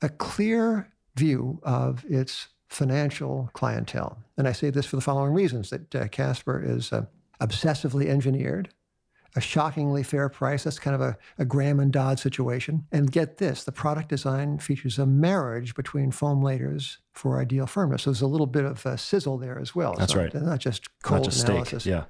a 0.00 0.08
clear 0.08 0.92
view 1.14 1.60
of 1.62 2.04
its 2.08 2.48
financial 2.68 3.50
clientele. 3.52 4.18
And 4.38 4.48
I 4.48 4.52
say 4.52 4.70
this 4.70 4.86
for 4.86 4.96
the 4.96 5.02
following 5.02 5.32
reasons: 5.32 5.70
that 5.70 5.94
uh, 5.94 6.08
Casper 6.08 6.62
is 6.64 6.92
uh, 6.92 7.04
obsessively 7.40 8.06
engineered 8.06 8.70
a 9.34 9.40
shockingly 9.40 10.02
fair 10.02 10.28
price. 10.28 10.64
That's 10.64 10.78
kind 10.78 10.94
of 10.94 11.00
a, 11.00 11.16
a 11.38 11.44
Graham 11.44 11.80
and 11.80 11.92
Dodd 11.92 12.18
situation. 12.18 12.86
And 12.92 13.10
get 13.10 13.38
this 13.38 13.64
the 13.64 13.72
product 13.72 14.08
design 14.08 14.58
features 14.58 14.98
a 14.98 15.06
marriage 15.06 15.74
between 15.74 16.10
foam 16.10 16.42
laters 16.42 16.98
for 17.12 17.40
ideal 17.40 17.66
firmness. 17.66 18.02
So 18.02 18.10
there's 18.10 18.22
a 18.22 18.26
little 18.26 18.46
bit 18.46 18.64
of 18.64 18.84
uh, 18.86 18.96
sizzle 18.96 19.38
there 19.38 19.58
as 19.58 19.74
well. 19.74 19.94
That's 19.98 20.12
So 20.12 20.20
right. 20.20 20.34
Not 20.34 20.58
just 20.58 20.88
cold 21.02 21.20
Not 21.22 21.24
just 21.30 21.48
analysis. 21.48 21.82
steak. 21.84 21.90
Yeah. 21.90 22.04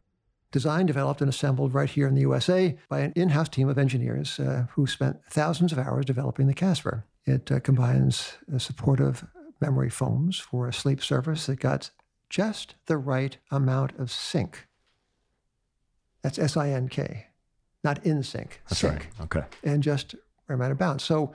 Designed, 0.50 0.88
developed, 0.88 1.21
and 1.23 1.31
assembled 1.31 1.73
right 1.73 1.88
here 1.88 2.07
in 2.07 2.14
the 2.14 2.21
USA 2.23 2.76
by 2.91 3.00
an 3.00 3.12
in 3.17 3.31
house 3.31 3.49
team 3.49 3.69
of 3.71 3.79
engineers 3.79 4.38
uh, 4.38 4.67
who 4.73 4.87
spent 4.87 5.19
thousands 5.31 5.73
of 5.73 5.79
hours 5.79 6.05
developing 6.05 6.47
the 6.47 6.52
Casper. 6.55 7.07
It 7.25 7.50
uh, 7.50 7.61
combines 7.61 8.35
supportive 8.59 9.25
memory 9.61 9.88
foams 9.88 10.38
for 10.38 10.69
a 10.69 10.73
sleep 10.73 11.02
surface 11.02 11.47
that 11.47 11.61
got 11.61 11.91
just 12.29 12.75
the 12.87 12.99
right 12.99 13.38
amount 13.50 13.99
of 13.99 14.11
sink 14.11 14.67
That's 16.23 16.38
S 16.38 16.57
I 16.57 16.71
N 16.71 16.88
K, 16.88 17.26
not 17.85 18.05
in 18.07 18.23
sync. 18.23 18.61
That's 18.69 18.81
sync. 18.81 18.93
right. 18.95 19.07
Okay. 19.23 19.43
And 19.64 19.83
just 19.83 20.14
remain 20.49 20.67
out 20.67 20.73
of 20.73 20.79
bounds. 20.79 21.05
So 21.05 21.33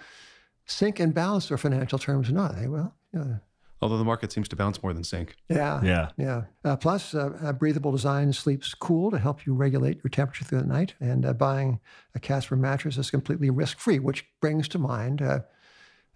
sync 0.65 0.99
and 0.99 1.13
balance 1.13 1.51
are 1.51 1.57
financial 1.57 1.99
terms, 1.99 2.31
not 2.31 2.55
they? 2.55 2.67
Well, 2.67 2.93
you 3.13 3.19
know, 3.19 3.39
Although 3.79 3.99
the 3.99 4.03
market 4.03 4.31
seems 4.31 4.47
to 4.49 4.55
bounce 4.55 4.81
more 4.81 4.91
than 4.91 5.03
sync. 5.03 5.35
yeah. 5.49 5.79
Yeah. 5.83 6.09
Yeah. 6.17 6.41
Uh, 6.65 6.75
plus, 6.75 7.13
uh, 7.13 7.37
a 7.43 7.53
breathable 7.53 7.91
design 7.91 8.33
sleeps 8.33 8.73
cool 8.73 9.11
to 9.11 9.19
help 9.19 9.45
you 9.45 9.53
regulate 9.53 9.97
your 10.03 10.09
temperature 10.09 10.43
through 10.45 10.61
the 10.61 10.65
night. 10.65 10.95
And 10.99 11.23
uh, 11.25 11.33
buying 11.33 11.79
a 12.15 12.19
Casper 12.19 12.55
mattress 12.55 12.97
is 12.97 13.11
completely 13.11 13.51
risk 13.51 13.77
free, 13.77 13.99
which 13.99 14.25
brings 14.41 14.67
to 14.69 14.79
mind 14.79 15.21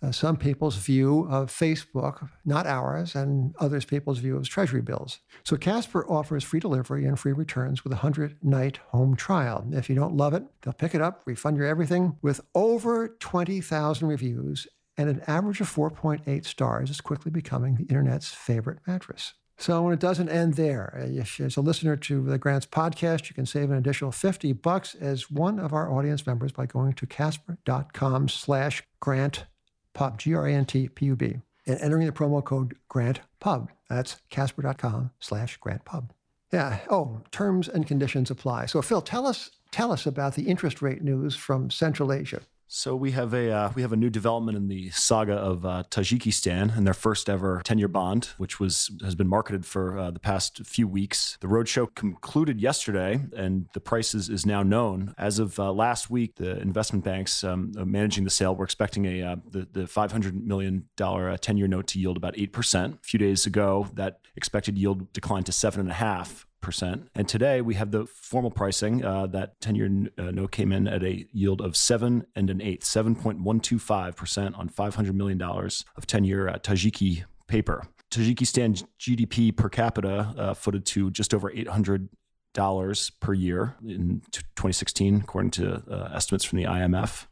uh, 0.02 0.12
some 0.12 0.36
people's 0.36 0.78
view 0.78 1.28
of 1.30 1.52
Facebook, 1.52 2.30
not 2.44 2.66
ours, 2.66 3.16
and 3.16 3.54
others 3.60 3.86
people's 3.86 4.20
view 4.20 4.36
of 4.36 4.50
treasury 4.50 4.82
bills. 4.82 5.20
So 5.44 5.58
Casper 5.58 6.10
offers 6.10 6.44
free 6.44 6.60
delivery 6.60 7.06
and 7.06 7.20
free 7.20 7.34
returns 7.34 7.84
with 7.84 7.94
a 7.94 7.98
100 7.98 8.44
night 8.44 8.78
home 8.90 9.16
trial. 9.16 9.66
If 9.72 9.90
you 9.90 9.96
don't 9.96 10.18
love 10.18 10.34
it, 10.34 10.44
they'll 10.62 10.74
pick 10.74 10.96
it 10.96 11.02
up, 11.02 11.22
refund 11.26 11.58
your 11.58 11.68
everything. 11.68 12.18
With 12.22 12.42
over 12.56 13.10
20,000 13.20 14.08
reviews 14.08 14.68
and 14.98 15.10
an 15.10 15.22
average 15.28 15.62
of 15.62 15.74
4.8 15.74 16.46
stars, 16.46 16.90
it's 16.90 17.02
quickly 17.02 17.32
becoming 17.32 17.76
the 17.76 17.84
internet's 17.84 18.30
favorite 18.30 18.80
mattress. 18.88 19.34
So 19.62 19.84
when 19.84 19.94
it 19.94 20.00
doesn't 20.00 20.30
end 20.30 20.56
there, 20.56 20.92
if 21.06 21.40
as 21.40 21.56
a 21.56 21.62
listener 21.62 21.96
to 21.96 22.24
the 22.24 22.40
Grants 22.40 22.66
podcast, 22.66 23.30
you 23.30 23.36
can 23.36 23.46
save 23.46 23.70
an 23.70 23.78
additional 23.78 24.12
50 24.12 24.54
bucks 24.54 24.96
as 24.96 25.30
one 25.30 25.60
of 25.60 25.72
our 25.72 25.92
audience 25.92 26.26
members 26.26 26.52
by 26.52 26.66
going 26.66 26.94
to 26.94 27.06
casper.com 27.06 28.28
slash 28.28 28.82
grant 29.00 29.46
pub, 29.94 30.20
G-R-A-N-T-P-U-B, 30.20 31.36
and 31.68 31.80
entering 31.80 32.06
the 32.06 32.12
promo 32.12 32.44
code 32.44 32.76
grant 32.90 33.22
pub. 33.40 33.72
That's 33.90 34.18
casper.com 34.30 35.12
slash 35.20 35.58
grant 35.58 35.86
pub. 35.86 36.14
Yeah. 36.52 36.80
Oh, 36.90 37.22
terms 37.32 37.68
and 37.70 37.88
conditions 37.88 38.30
apply. 38.30 38.66
So 38.66 38.82
Phil, 38.82 39.02
tell 39.02 39.26
us 39.26 39.52
tell 39.72 39.92
us 39.92 40.06
about 40.06 40.36
the 40.36 40.44
interest 40.44 40.82
rate 40.82 41.02
news 41.02 41.36
from 41.36 41.70
Central 41.70 42.12
Asia. 42.12 42.42
So 42.74 42.96
we 42.96 43.12
have 43.12 43.34
a 43.34 43.52
uh, 43.52 43.72
we 43.76 43.82
have 43.82 43.92
a 43.92 43.98
new 43.98 44.10
development 44.10 44.56
in 44.56 44.70
the 44.70 44.92
saga 44.92 45.34
of 45.34 45.66
uh, 45.66 45.84
Tajikistan 45.92 46.78
and 46.78 46.88
their 46.88 46.94
first 46.94 47.30
ever 47.30 47.60
ten 47.66 47.78
year 47.78 47.90
bond, 47.90 48.30
which 48.38 48.62
was 48.62 48.90
has 49.04 49.14
been 49.14 49.28
marketed 49.28 49.66
for 49.66 50.00
uh, 50.00 50.10
the 50.10 50.22
past 50.22 50.66
few 50.66 50.88
weeks. 50.88 51.38
The 51.42 51.48
roadshow 51.48 51.94
concluded 51.96 52.62
yesterday, 52.62 53.26
and 53.36 53.68
the 53.74 53.82
price 53.82 54.16
is, 54.16 54.30
is 54.30 54.46
now 54.46 54.64
known. 54.64 55.14
As 55.18 55.38
of 55.38 55.60
uh, 55.60 55.74
last 55.74 56.10
week, 56.10 56.36
the 56.36 56.62
investment 56.62 57.04
banks 57.04 57.44
um, 57.44 57.74
managing 57.76 58.24
the 58.24 58.30
sale 58.30 58.56
were 58.56 58.64
expecting 58.64 59.06
a 59.06 59.22
uh, 59.22 59.36
the 59.50 59.68
the 59.70 59.86
five 59.86 60.14
hundred 60.14 60.42
million 60.42 60.88
dollar 60.96 61.36
ten 61.36 61.58
year 61.58 61.68
note 61.68 61.88
to 61.88 62.00
yield 62.00 62.16
about 62.16 62.36
eight 62.38 62.54
percent. 62.54 63.00
A 63.04 63.06
few 63.06 63.20
days 63.20 63.46
ago, 63.46 63.90
that 63.96 64.22
expected 64.38 64.78
yield 64.78 65.12
declined 65.12 65.46
to 65.48 65.52
seven 65.52 65.82
and 65.82 65.90
a 65.90 65.96
half 65.96 66.48
percent. 66.62 67.10
And 67.16 67.28
today 67.28 67.62
we 67.62 67.76
have 67.76 67.92
the 67.92 68.06
formal 68.06 68.52
pricing. 68.52 69.04
Uh, 69.04 69.28
that 69.28 69.60
10 69.62 69.76
year 69.76 69.90
uh, 70.18 70.32
note 70.32 70.52
came 70.52 70.72
in 70.72 70.88
at 70.88 71.04
a 71.04 71.26
yield 71.32 71.62
of 71.62 71.76
seven 71.76 72.26
and 72.36 72.50
an 72.50 72.62
eighth, 72.62 72.86
7.125 72.86 74.16
percent 74.16 74.56
on 74.56 74.70
500 74.70 75.16
million 75.16 75.38
dollars 75.38 75.86
of 75.96 76.08
10 76.08 76.24
year 76.24 76.48
uh, 76.48 76.58
Tajiki 76.58 77.26
paper. 77.48 77.84
Tajikistan 78.12 78.84
GDP 79.00 79.56
per 79.56 79.70
capita 79.70 80.34
uh, 80.38 80.54
footed 80.54 80.86
to 80.86 81.12
just 81.12 81.34
over 81.34 81.52
800 81.52 82.10
dollars 82.54 83.10
per 83.10 83.34
year 83.34 83.76
in 83.86 84.22
t- 84.32 84.42
2016, 84.56 85.22
according 85.24 85.52
to 85.52 85.82
uh, 85.90 86.10
estimates 86.14 86.44
from 86.44 86.58
the 86.58 86.66
IMF. 86.66 87.28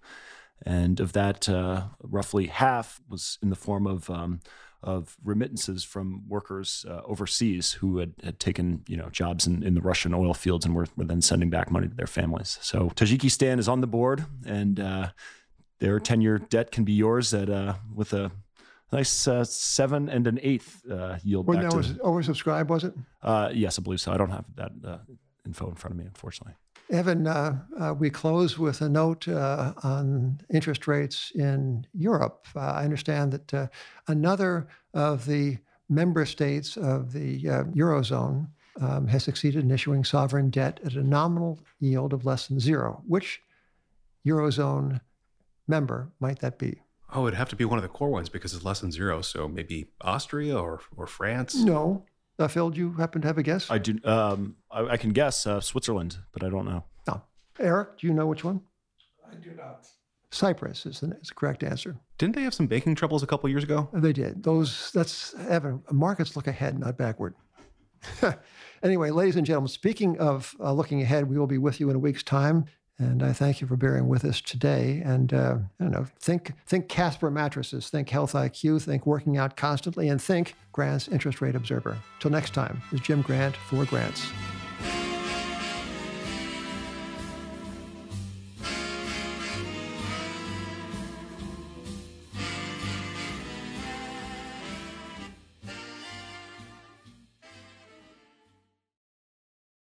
And 0.66 1.00
of 1.00 1.14
that, 1.14 1.48
uh, 1.48 1.84
roughly 2.02 2.48
half 2.48 3.02
was 3.10 3.38
in 3.42 3.50
the 3.50 3.56
form 3.56 3.88
of 3.88 4.10
um, 4.10 4.42
of 4.82 5.18
remittances 5.24 5.84
from 5.84 6.24
workers 6.28 6.86
uh, 6.90 7.02
overseas 7.06 7.74
who 7.74 7.98
had, 7.98 8.14
had 8.24 8.40
taken 8.40 8.84
you 8.88 8.96
know 8.96 9.10
jobs 9.10 9.46
in, 9.46 9.64
in 9.64 9.76
the 9.76 9.82
Russian 9.82 10.14
oil 10.14 10.34
fields 10.34 10.66
and 10.66 10.74
were, 10.74 10.88
were 10.96 11.04
then 11.04 11.22
sending 11.22 11.50
back 11.50 11.70
money 11.72 11.88
to 11.88 11.96
their 11.96 12.08
families. 12.08 12.58
So 12.62 12.90
Tajikistan 12.96 13.60
is 13.60 13.68
on 13.68 13.82
the 13.82 13.88
board, 13.88 14.26
and 14.46 14.80
uh, 14.80 15.10
their 15.80 16.00
ten 16.00 16.22
year 16.22 16.40
debt 16.40 16.72
can 16.72 16.86
be 16.86 16.94
yours 16.94 17.34
at 17.34 17.50
uh, 17.50 17.76
with 17.94 18.14
a 18.14 18.32
nice 18.92 19.28
uh, 19.28 19.44
seven 19.44 20.10
and 20.10 20.28
an 20.28 20.40
eighth 20.42 20.90
uh, 20.90 21.18
yield. 21.24 21.48
When 21.48 21.62
back 21.62 21.72
that 21.72 21.78
was 21.78 21.94
oversubscribed, 21.94 22.68
was 22.68 22.84
it? 22.84 22.94
uh, 23.22 23.50
yes, 23.54 23.78
I 23.78 23.82
believe 23.82 24.02
so. 24.02 24.12
I 24.14 24.18
don't 24.18 24.32
have 24.32 24.46
that 24.56 24.72
uh, 24.86 24.98
info 25.46 25.68
in 25.70 25.76
front 25.76 25.94
of 25.94 26.00
me, 26.00 26.06
unfortunately. 26.06 26.56
Evan, 26.90 27.28
uh, 27.28 27.60
uh, 27.80 27.94
we 27.94 28.10
close 28.10 28.58
with 28.58 28.82
a 28.82 28.90
note 28.90 29.28
uh, 29.28 29.74
on 29.84 30.42
interest 30.52 30.88
rates 30.88 31.32
in 31.36 31.86
Europe. 31.94 32.48
Uh, 32.56 32.60
I 32.60 32.84
understand 32.84 33.32
that 33.32 33.54
uh, 33.54 33.68
another 34.08 34.68
of 34.94 35.26
the 35.26 35.58
member 35.88 36.26
states 36.26 36.78
of 36.78 37.14
the 37.14 37.48
uh, 37.48 37.64
Eurozone 37.66 38.48
um, 38.82 39.08
has 39.08 39.24
succeeded 39.24 39.64
in 39.64 39.72
issuing 39.72 40.04
sovereign 40.04 40.50
debt 40.50 40.80
at 40.84 40.94
a 40.94 41.04
nominal 41.04 41.60
yield 41.80 42.14
of 42.14 42.26
less 42.26 42.48
than 42.48 42.60
zero. 42.60 43.04
Which 43.08 43.42
Eurozone 44.26 45.02
member 45.68 46.10
might 46.20 46.40
that 46.40 46.58
be? 46.58 46.82
Oh, 47.14 47.28
it'd 47.28 47.38
have 47.38 47.50
to 47.50 47.56
be 47.56 47.66
one 47.66 47.78
of 47.78 47.84
the 47.84 47.90
core 47.90 48.10
ones 48.10 48.30
because 48.30 48.54
it's 48.54 48.64
less 48.64 48.82
than 48.82 48.92
zero. 48.92 49.22
So 49.22 49.48
maybe 49.48 49.88
Austria 50.02 50.58
or 50.58 50.82
or 50.96 51.08
France. 51.08 51.56
No. 51.56 52.06
Uh, 52.40 52.48
Phil, 52.48 52.70
do 52.70 52.80
you 52.80 52.94
happen 52.94 53.22
to 53.22 53.28
have 53.28 53.38
a 53.38 53.44
guess? 53.44 53.70
I 53.70 53.78
do. 53.78 54.00
Um, 54.06 54.56
I, 54.72 54.82
I 54.94 54.98
can 54.98 55.12
guess 55.12 55.46
uh, 55.46 55.60
Switzerland, 55.60 56.18
but 56.32 56.44
I 56.44 56.50
don't 56.50 56.66
know. 56.66 56.86
no. 57.08 57.22
Eric, 57.60 57.98
do 58.00 58.08
you 58.08 58.14
know 58.14 58.26
which 58.28 58.46
one? 58.46 58.62
I 59.30 59.36
do 59.36 59.52
not. 59.52 59.86
Cyprus 60.32 60.86
is 60.86 61.02
the, 61.02 61.08
is 61.22 61.28
the 61.28 61.34
correct 61.36 61.64
answer. 61.64 61.98
Didn't 62.18 62.36
they 62.36 62.44
have 62.44 62.54
some 62.54 62.68
banking 62.68 62.96
troubles 62.96 63.24
a 63.24 63.28
couple 63.28 63.50
years 63.50 63.64
ago? 63.64 63.90
They 63.94 64.14
did. 64.14 64.44
Those 64.44 64.92
that's 64.92 65.34
Evan. 65.50 65.84
Markets 65.92 66.36
look 66.36 66.48
ahead, 66.48 66.80
not 66.80 66.98
backward. 66.98 67.36
anyway, 68.84 69.10
ladies 69.10 69.36
and 69.36 69.46
gentlemen, 69.46 69.68
speaking 69.68 70.18
of 70.20 70.56
uh, 70.60 70.72
looking 70.72 71.02
ahead, 71.02 71.30
we 71.30 71.38
will 71.38 71.48
be 71.48 71.58
with 71.58 71.80
you 71.80 71.90
in 71.90 71.96
a 71.96 72.00
week's 72.00 72.24
time, 72.24 72.66
and 73.00 73.24
I 73.24 73.34
thank 73.34 73.62
you 73.62 73.68
for 73.68 73.78
bearing 73.78 74.08
with 74.08 74.26
us 74.26 74.42
today. 74.42 75.02
And 75.04 75.34
uh, 75.34 75.58
I 75.80 75.84
don't 75.84 75.92
know, 75.92 76.06
think 76.20 76.54
think 76.68 76.90
Casper 76.90 77.32
mattresses, 77.32 77.90
think 77.90 78.10
Health 78.10 78.34
IQ, 78.34 78.82
think 78.82 79.06
working 79.06 79.38
out 79.38 79.56
constantly, 79.56 80.10
and 80.10 80.22
think 80.22 80.56
Grant's 80.74 81.08
Interest 81.08 81.42
Rate 81.42 81.56
Observer. 81.56 81.98
Till 82.20 82.32
next 82.32 82.54
time, 82.54 82.82
is 82.92 83.00
Jim 83.00 83.22
Grant 83.22 83.56
for 83.56 83.86
Grants. 83.86 84.30